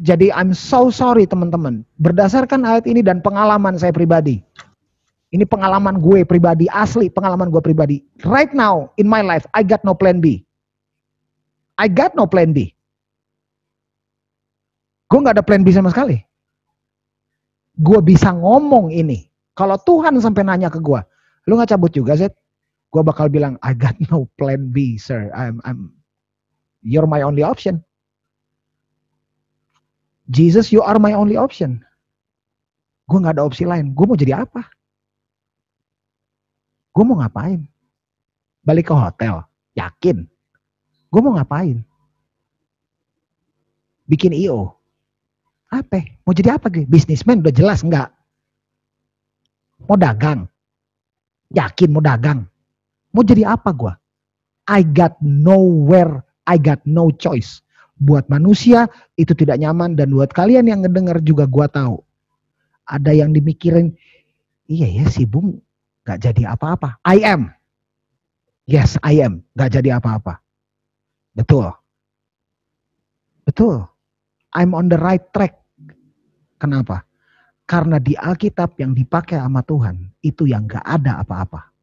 Jadi 0.00 0.32
I'm 0.32 0.56
so 0.56 0.88
sorry 0.88 1.28
teman-teman. 1.28 1.84
Berdasarkan 2.00 2.64
ayat 2.64 2.88
ini 2.88 3.04
dan 3.04 3.20
pengalaman 3.20 3.76
saya 3.76 3.92
pribadi. 3.92 4.40
Ini 5.32 5.44
pengalaman 5.48 6.00
gue 6.00 6.24
pribadi, 6.24 6.64
asli 6.72 7.12
pengalaman 7.12 7.52
gue 7.52 7.60
pribadi. 7.60 8.00
Right 8.24 8.52
now 8.56 8.92
in 8.96 9.04
my 9.04 9.20
life, 9.20 9.44
I 9.52 9.64
got 9.64 9.84
no 9.84 9.92
plan 9.92 10.20
B. 10.20 10.44
I 11.76 11.88
got 11.92 12.16
no 12.16 12.24
plan 12.24 12.56
B. 12.56 12.72
Gue 15.12 15.20
gak 15.20 15.36
ada 15.36 15.44
plan 15.44 15.60
B 15.60 15.68
sama 15.68 15.92
sekali. 15.92 16.24
Gue 17.76 18.00
bisa 18.00 18.32
ngomong 18.32 18.88
ini. 18.88 19.28
Kalau 19.52 19.76
Tuhan 19.76 20.16
sampai 20.16 20.40
nanya 20.40 20.72
ke 20.72 20.80
gue, 20.80 21.00
lu 21.44 21.60
gak 21.60 21.76
cabut 21.76 21.92
juga 21.92 22.16
Zed? 22.16 22.32
Gue 22.88 23.04
bakal 23.04 23.28
bilang, 23.28 23.60
I 23.60 23.76
got 23.76 23.92
no 24.08 24.24
plan 24.40 24.72
B, 24.72 24.96
sir. 24.96 25.28
I'm, 25.36 25.60
I'm, 25.68 25.92
you're 26.80 27.04
my 27.04 27.20
only 27.20 27.44
option. 27.44 27.84
Jesus, 30.32 30.72
you 30.72 30.80
are 30.80 30.96
my 30.96 31.12
only 31.12 31.36
option. 31.36 31.84
Gue 33.04 33.20
gak 33.20 33.36
ada 33.36 33.44
opsi 33.44 33.68
lain. 33.68 33.92
Gue 33.92 34.08
mau 34.08 34.16
jadi 34.16 34.48
apa? 34.48 34.64
Gue 36.96 37.04
mau 37.04 37.20
ngapain? 37.20 37.68
Balik 38.64 38.88
ke 38.88 38.96
hotel? 38.96 39.44
Yakin? 39.76 40.24
Gue 41.12 41.20
mau 41.20 41.36
ngapain? 41.36 41.84
Bikin 44.08 44.32
IO? 44.32 44.81
Apa? 45.72 46.04
Mau 46.28 46.36
jadi 46.36 46.60
apa 46.60 46.68
gue? 46.68 46.84
Bisnismen 46.84 47.40
udah 47.40 47.54
jelas 47.54 47.80
enggak? 47.80 48.12
Mau 49.88 49.96
dagang? 49.96 50.44
Yakin 51.56 51.88
mau 51.96 52.04
dagang? 52.04 52.44
Mau 53.16 53.24
jadi 53.24 53.48
apa 53.48 53.72
gue? 53.72 53.92
I 54.68 54.84
got 54.84 55.16
nowhere, 55.24 56.22
I 56.46 56.60
got 56.60 56.84
no 56.84 57.10
choice. 57.10 57.64
Buat 58.02 58.26
manusia 58.28 58.90
itu 59.14 59.32
tidak 59.32 59.62
nyaman 59.62 59.94
dan 59.94 60.10
buat 60.10 60.30
kalian 60.34 60.66
yang 60.66 60.82
ngedenger 60.82 61.22
juga 61.22 61.46
gua 61.46 61.70
tahu. 61.70 62.02
Ada 62.86 63.14
yang 63.14 63.30
dimikirin, 63.30 63.94
iya 64.66 64.90
ya 64.90 65.06
si 65.06 65.22
Bung 65.22 65.62
gak 66.02 66.26
jadi 66.26 66.50
apa-apa. 66.50 66.98
I 67.06 67.22
am. 67.22 67.54
Yes, 68.66 68.98
I 69.06 69.22
am. 69.22 69.46
Gak 69.54 69.78
jadi 69.78 70.02
apa-apa. 70.02 70.42
Betul. 71.34 71.70
Betul. 73.46 73.86
I'm 74.54 74.74
on 74.74 74.90
the 74.90 74.98
right 74.98 75.22
track. 75.30 75.61
Kenapa? 76.62 77.02
Karena 77.66 77.98
di 77.98 78.14
Alkitab 78.14 78.78
yang 78.78 78.94
dipakai 78.94 79.42
sama 79.42 79.66
Tuhan, 79.66 80.14
itu 80.22 80.46
yang 80.46 80.70
gak 80.70 80.86
ada 80.86 81.18
apa-apa. 81.18 81.74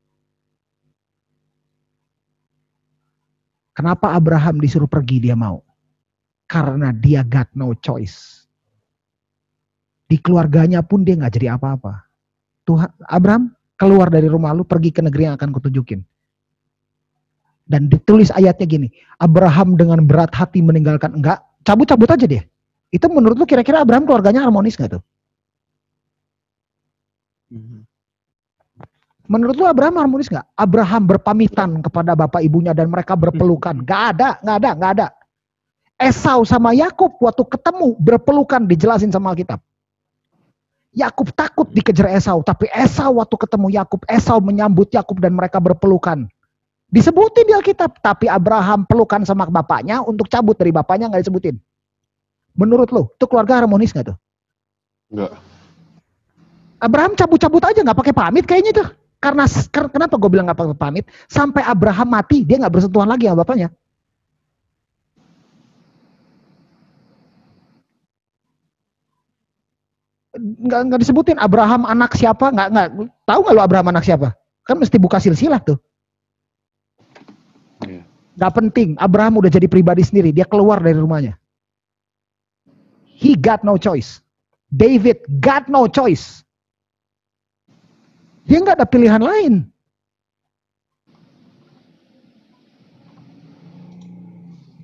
Kenapa 3.75 4.15
Abraham 4.15 4.63
disuruh 4.63 4.87
pergi 4.87 5.19
dia 5.19 5.35
mau? 5.35 5.59
Karena 6.47 6.95
dia 6.95 7.23
got 7.23 7.47
no 7.55 7.75
choice. 7.75 8.47
Di 10.07 10.19
keluarganya 10.19 10.83
pun 10.83 11.07
dia 11.07 11.15
nggak 11.15 11.39
jadi 11.39 11.55
apa-apa. 11.55 12.03
Tuhan 12.67 12.91
Abraham 13.07 13.55
keluar 13.79 14.11
dari 14.11 14.27
rumah 14.27 14.51
lu 14.51 14.67
pergi 14.67 14.91
ke 14.91 14.99
negeri 14.99 15.31
yang 15.31 15.39
akan 15.39 15.55
kutunjukin. 15.55 16.03
Dan 17.69 17.87
ditulis 17.87 18.33
ayatnya 18.35 18.67
gini, 18.67 18.87
Abraham 19.21 19.79
dengan 19.79 20.03
berat 20.03 20.35
hati 20.35 20.59
meninggalkan 20.59 21.15
enggak, 21.15 21.39
cabut-cabut 21.63 22.09
aja 22.11 22.25
dia. 22.27 22.43
Itu 22.89 23.06
menurut 23.10 23.38
lu 23.38 23.45
kira-kira 23.45 23.86
Abraham 23.86 24.10
keluarganya 24.10 24.41
harmonis 24.41 24.73
nggak 24.73 24.97
tuh? 24.97 25.04
Mhm. 27.54 27.86
Menurut 29.30 29.56
lu 29.62 29.65
Abraham 29.69 30.02
harmonis 30.02 30.25
nggak? 30.25 30.58
Abraham 30.58 31.04
berpamitan 31.06 31.69
kepada 31.86 32.17
bapak 32.17 32.41
ibunya 32.41 32.73
dan 32.73 32.89
mereka 32.89 33.13
berpelukan. 33.13 33.86
Nggak 33.86 34.02
ada, 34.17 34.30
nggak 34.41 34.58
ada, 34.58 34.69
nggak 34.73 34.91
ada. 34.97 35.08
Esau 36.02 36.41
sama 36.47 36.73
Yakub 36.73 37.13
waktu 37.21 37.45
ketemu 37.45 37.93
berpelukan 38.02 38.65
dijelasin 38.65 39.13
sama 39.13 39.36
Alkitab. 39.36 39.62
Yakub 40.89 41.30
takut 41.38 41.69
dikejar 41.69 42.10
Esau, 42.17 42.41
tapi 42.41 42.65
Esau 42.73 43.21
waktu 43.21 43.36
ketemu 43.38 43.67
Yakub, 43.78 44.02
Esau 44.10 44.41
menyambut 44.41 44.89
Yakub 44.89 45.21
dan 45.21 45.38
mereka 45.38 45.62
berpelukan. 45.62 46.25
Disebutin 46.89 47.45
di 47.45 47.54
Alkitab, 47.54 48.02
tapi 48.02 48.25
Abraham 48.25 48.89
pelukan 48.89 49.21
sama 49.21 49.45
bapaknya 49.45 50.02
untuk 50.02 50.25
cabut 50.25 50.58
dari 50.58 50.73
bapaknya 50.73 51.06
nggak 51.13 51.21
disebutin. 51.21 51.62
Menurut 52.57 52.89
lu, 52.89 53.09
itu 53.12 53.25
keluarga 53.29 53.59
harmonis 53.62 53.91
nggak 53.93 54.13
tuh? 54.13 54.17
Enggak. 55.13 55.31
Abraham 56.79 57.13
cabut-cabut 57.17 57.63
aja 57.65 57.83
nggak 57.83 57.99
pakai 57.99 58.15
pamit 58.15 58.47
kayaknya 58.47 58.71
tuh. 58.71 58.88
Karena 59.19 59.43
kenapa 59.69 60.15
gue 60.15 60.29
bilang 60.31 60.47
nggak 60.47 60.59
pakai 60.59 60.79
pamit? 60.79 61.05
Sampai 61.27 61.59
Abraham 61.67 62.07
mati 62.07 62.47
dia 62.47 62.55
nggak 62.55 62.71
bersentuhan 62.71 63.07
lagi 63.07 63.27
sama 63.27 63.43
bapaknya. 63.43 63.67
Nggak 70.39 70.81
nggak 70.88 70.99
disebutin 71.03 71.35
Abraham 71.35 71.83
anak 71.83 72.15
siapa 72.15 72.47
nggak 72.47 72.67
nggak 72.71 72.88
tahu 73.27 73.39
nggak 73.43 73.55
lu 73.55 73.62
Abraham 73.63 73.88
anak 73.91 74.07
siapa? 74.07 74.31
Kan 74.63 74.79
mesti 74.79 74.95
buka 74.95 75.19
silsilah 75.19 75.59
tuh. 75.59 75.75
Iya. 77.83 78.03
Nggak 78.39 78.53
penting. 78.55 78.89
Abraham 78.99 79.43
udah 79.43 79.51
jadi 79.51 79.67
pribadi 79.67 80.03
sendiri. 80.03 80.31
Dia 80.31 80.47
keluar 80.47 80.79
dari 80.79 80.95
rumahnya. 80.95 81.38
He 83.19 83.36
got 83.36 83.67
no 83.67 83.75
choice. 83.75 84.23
David 84.71 85.27
got 85.43 85.67
no 85.67 85.91
choice. 85.91 86.47
Dia 88.47 88.63
nggak 88.63 88.79
ada 88.79 88.88
pilihan 88.88 89.19
lain. 89.19 89.67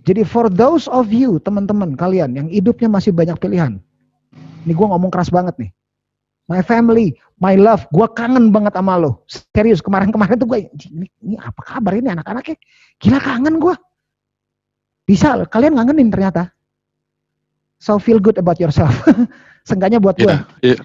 Jadi 0.06 0.22
for 0.22 0.52
those 0.52 0.86
of 0.92 1.10
you, 1.10 1.42
teman-teman 1.42 1.98
kalian 1.98 2.36
yang 2.38 2.48
hidupnya 2.52 2.92
masih 2.92 3.10
banyak 3.10 3.40
pilihan. 3.42 3.82
Ini 4.68 4.74
gue 4.76 4.88
ngomong 4.92 5.10
keras 5.10 5.34
banget 5.34 5.58
nih. 5.58 5.72
My 6.46 6.62
family, 6.62 7.18
my 7.42 7.58
love, 7.58 7.90
gue 7.90 8.06
kangen 8.14 8.54
banget 8.54 8.78
sama 8.78 9.02
lo. 9.02 9.26
Serius, 9.26 9.82
kemarin-kemarin 9.82 10.38
tuh 10.38 10.46
gue, 10.46 10.70
ini, 10.94 11.10
ini 11.26 11.36
apa 11.42 11.58
kabar 11.58 11.98
ini 11.98 12.14
anak-anaknya? 12.14 12.54
Gila 13.02 13.18
kangen 13.18 13.58
gue. 13.58 13.74
Bisa, 15.10 15.42
kalian 15.50 15.74
ngangenin 15.74 16.14
ternyata. 16.14 16.55
So 17.80 18.00
feel 18.00 18.20
good 18.20 18.38
about 18.40 18.58
yourself. 18.60 18.94
Seenggaknya 19.68 20.00
buat 20.00 20.16
gue. 20.18 20.30
Iya, 20.30 20.38
iya. 20.62 20.78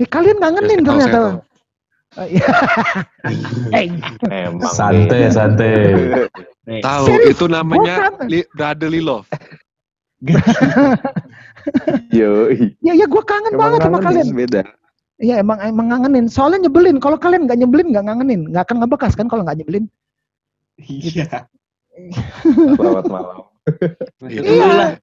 Eh, 0.00 0.08
kalian 0.08 0.40
ngangenin 0.40 0.80
Festival 0.84 0.88
ternyata. 0.88 1.20
Seattle. 1.20 1.34
Eh, 2.16 2.28
iya. 2.38 2.46
Eh, 3.76 3.86
Emang 4.46 4.70
Santai, 4.72 5.26
santai. 5.28 5.74
Tahu 6.80 7.04
itu 7.26 7.44
namanya 7.50 8.14
li, 8.30 8.46
brotherly 8.54 9.02
love. 9.02 9.26
Yoi. 12.14 12.72
ya 12.80 12.94
ya 12.94 13.06
gue 13.10 13.22
kangen 13.26 13.52
Emang 13.52 13.60
banget 13.74 13.78
sama 13.84 13.98
kalian. 14.00 14.26
beda. 14.32 14.62
Iya 15.16 15.40
emang 15.40 15.58
emang 15.60 15.86
ngangenin. 15.92 16.26
Soalnya 16.28 16.68
nyebelin. 16.68 17.00
Kalau 17.00 17.16
kalian 17.18 17.48
nggak 17.48 17.58
nyebelin 17.58 17.88
nggak 17.92 18.04
ngangenin, 18.06 18.40
nggak 18.52 18.64
akan 18.68 18.76
ngebekas 18.84 19.12
kan 19.16 19.26
kalau 19.26 19.42
nggak 19.44 19.58
nyebelin. 19.64 19.84
Iya. 20.80 21.48
Selamat 22.76 23.04
malam. 23.08 23.44
Gitu. 24.28 24.44
Iya. 24.44 25.00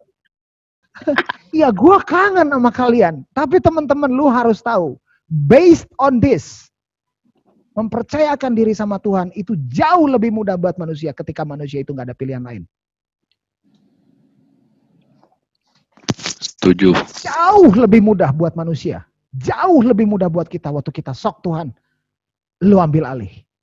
Iya, 1.54 1.70
gue 1.70 1.98
kangen 2.10 2.50
sama 2.50 2.74
kalian. 2.74 3.22
Tapi 3.30 3.62
teman-teman 3.62 4.10
lu 4.10 4.26
harus 4.26 4.58
tahu, 4.66 4.98
based 5.30 5.86
on 6.02 6.18
this, 6.18 6.74
mempercayakan 7.78 8.58
diri 8.58 8.74
sama 8.74 8.98
Tuhan 8.98 9.30
itu 9.38 9.54
jauh 9.70 10.10
lebih 10.10 10.34
mudah 10.34 10.58
buat 10.58 10.78
manusia 10.82 11.14
ketika 11.14 11.46
manusia 11.46 11.86
itu 11.86 11.94
nggak 11.94 12.10
ada 12.10 12.18
pilihan 12.18 12.42
lain. 12.42 12.66
Setuju. 16.18 16.96
Jauh 17.22 17.70
lebih 17.76 18.02
mudah 18.02 18.34
buat 18.34 18.58
manusia. 18.58 19.06
Jauh 19.36 19.84
lebih 19.84 20.10
mudah 20.10 20.32
buat 20.32 20.50
kita 20.50 20.74
waktu 20.74 20.90
kita 20.90 21.12
sok 21.14 21.44
Tuhan. 21.46 21.70
Lu 22.64 22.80
ambil 22.80 23.04
alih. 23.06 23.46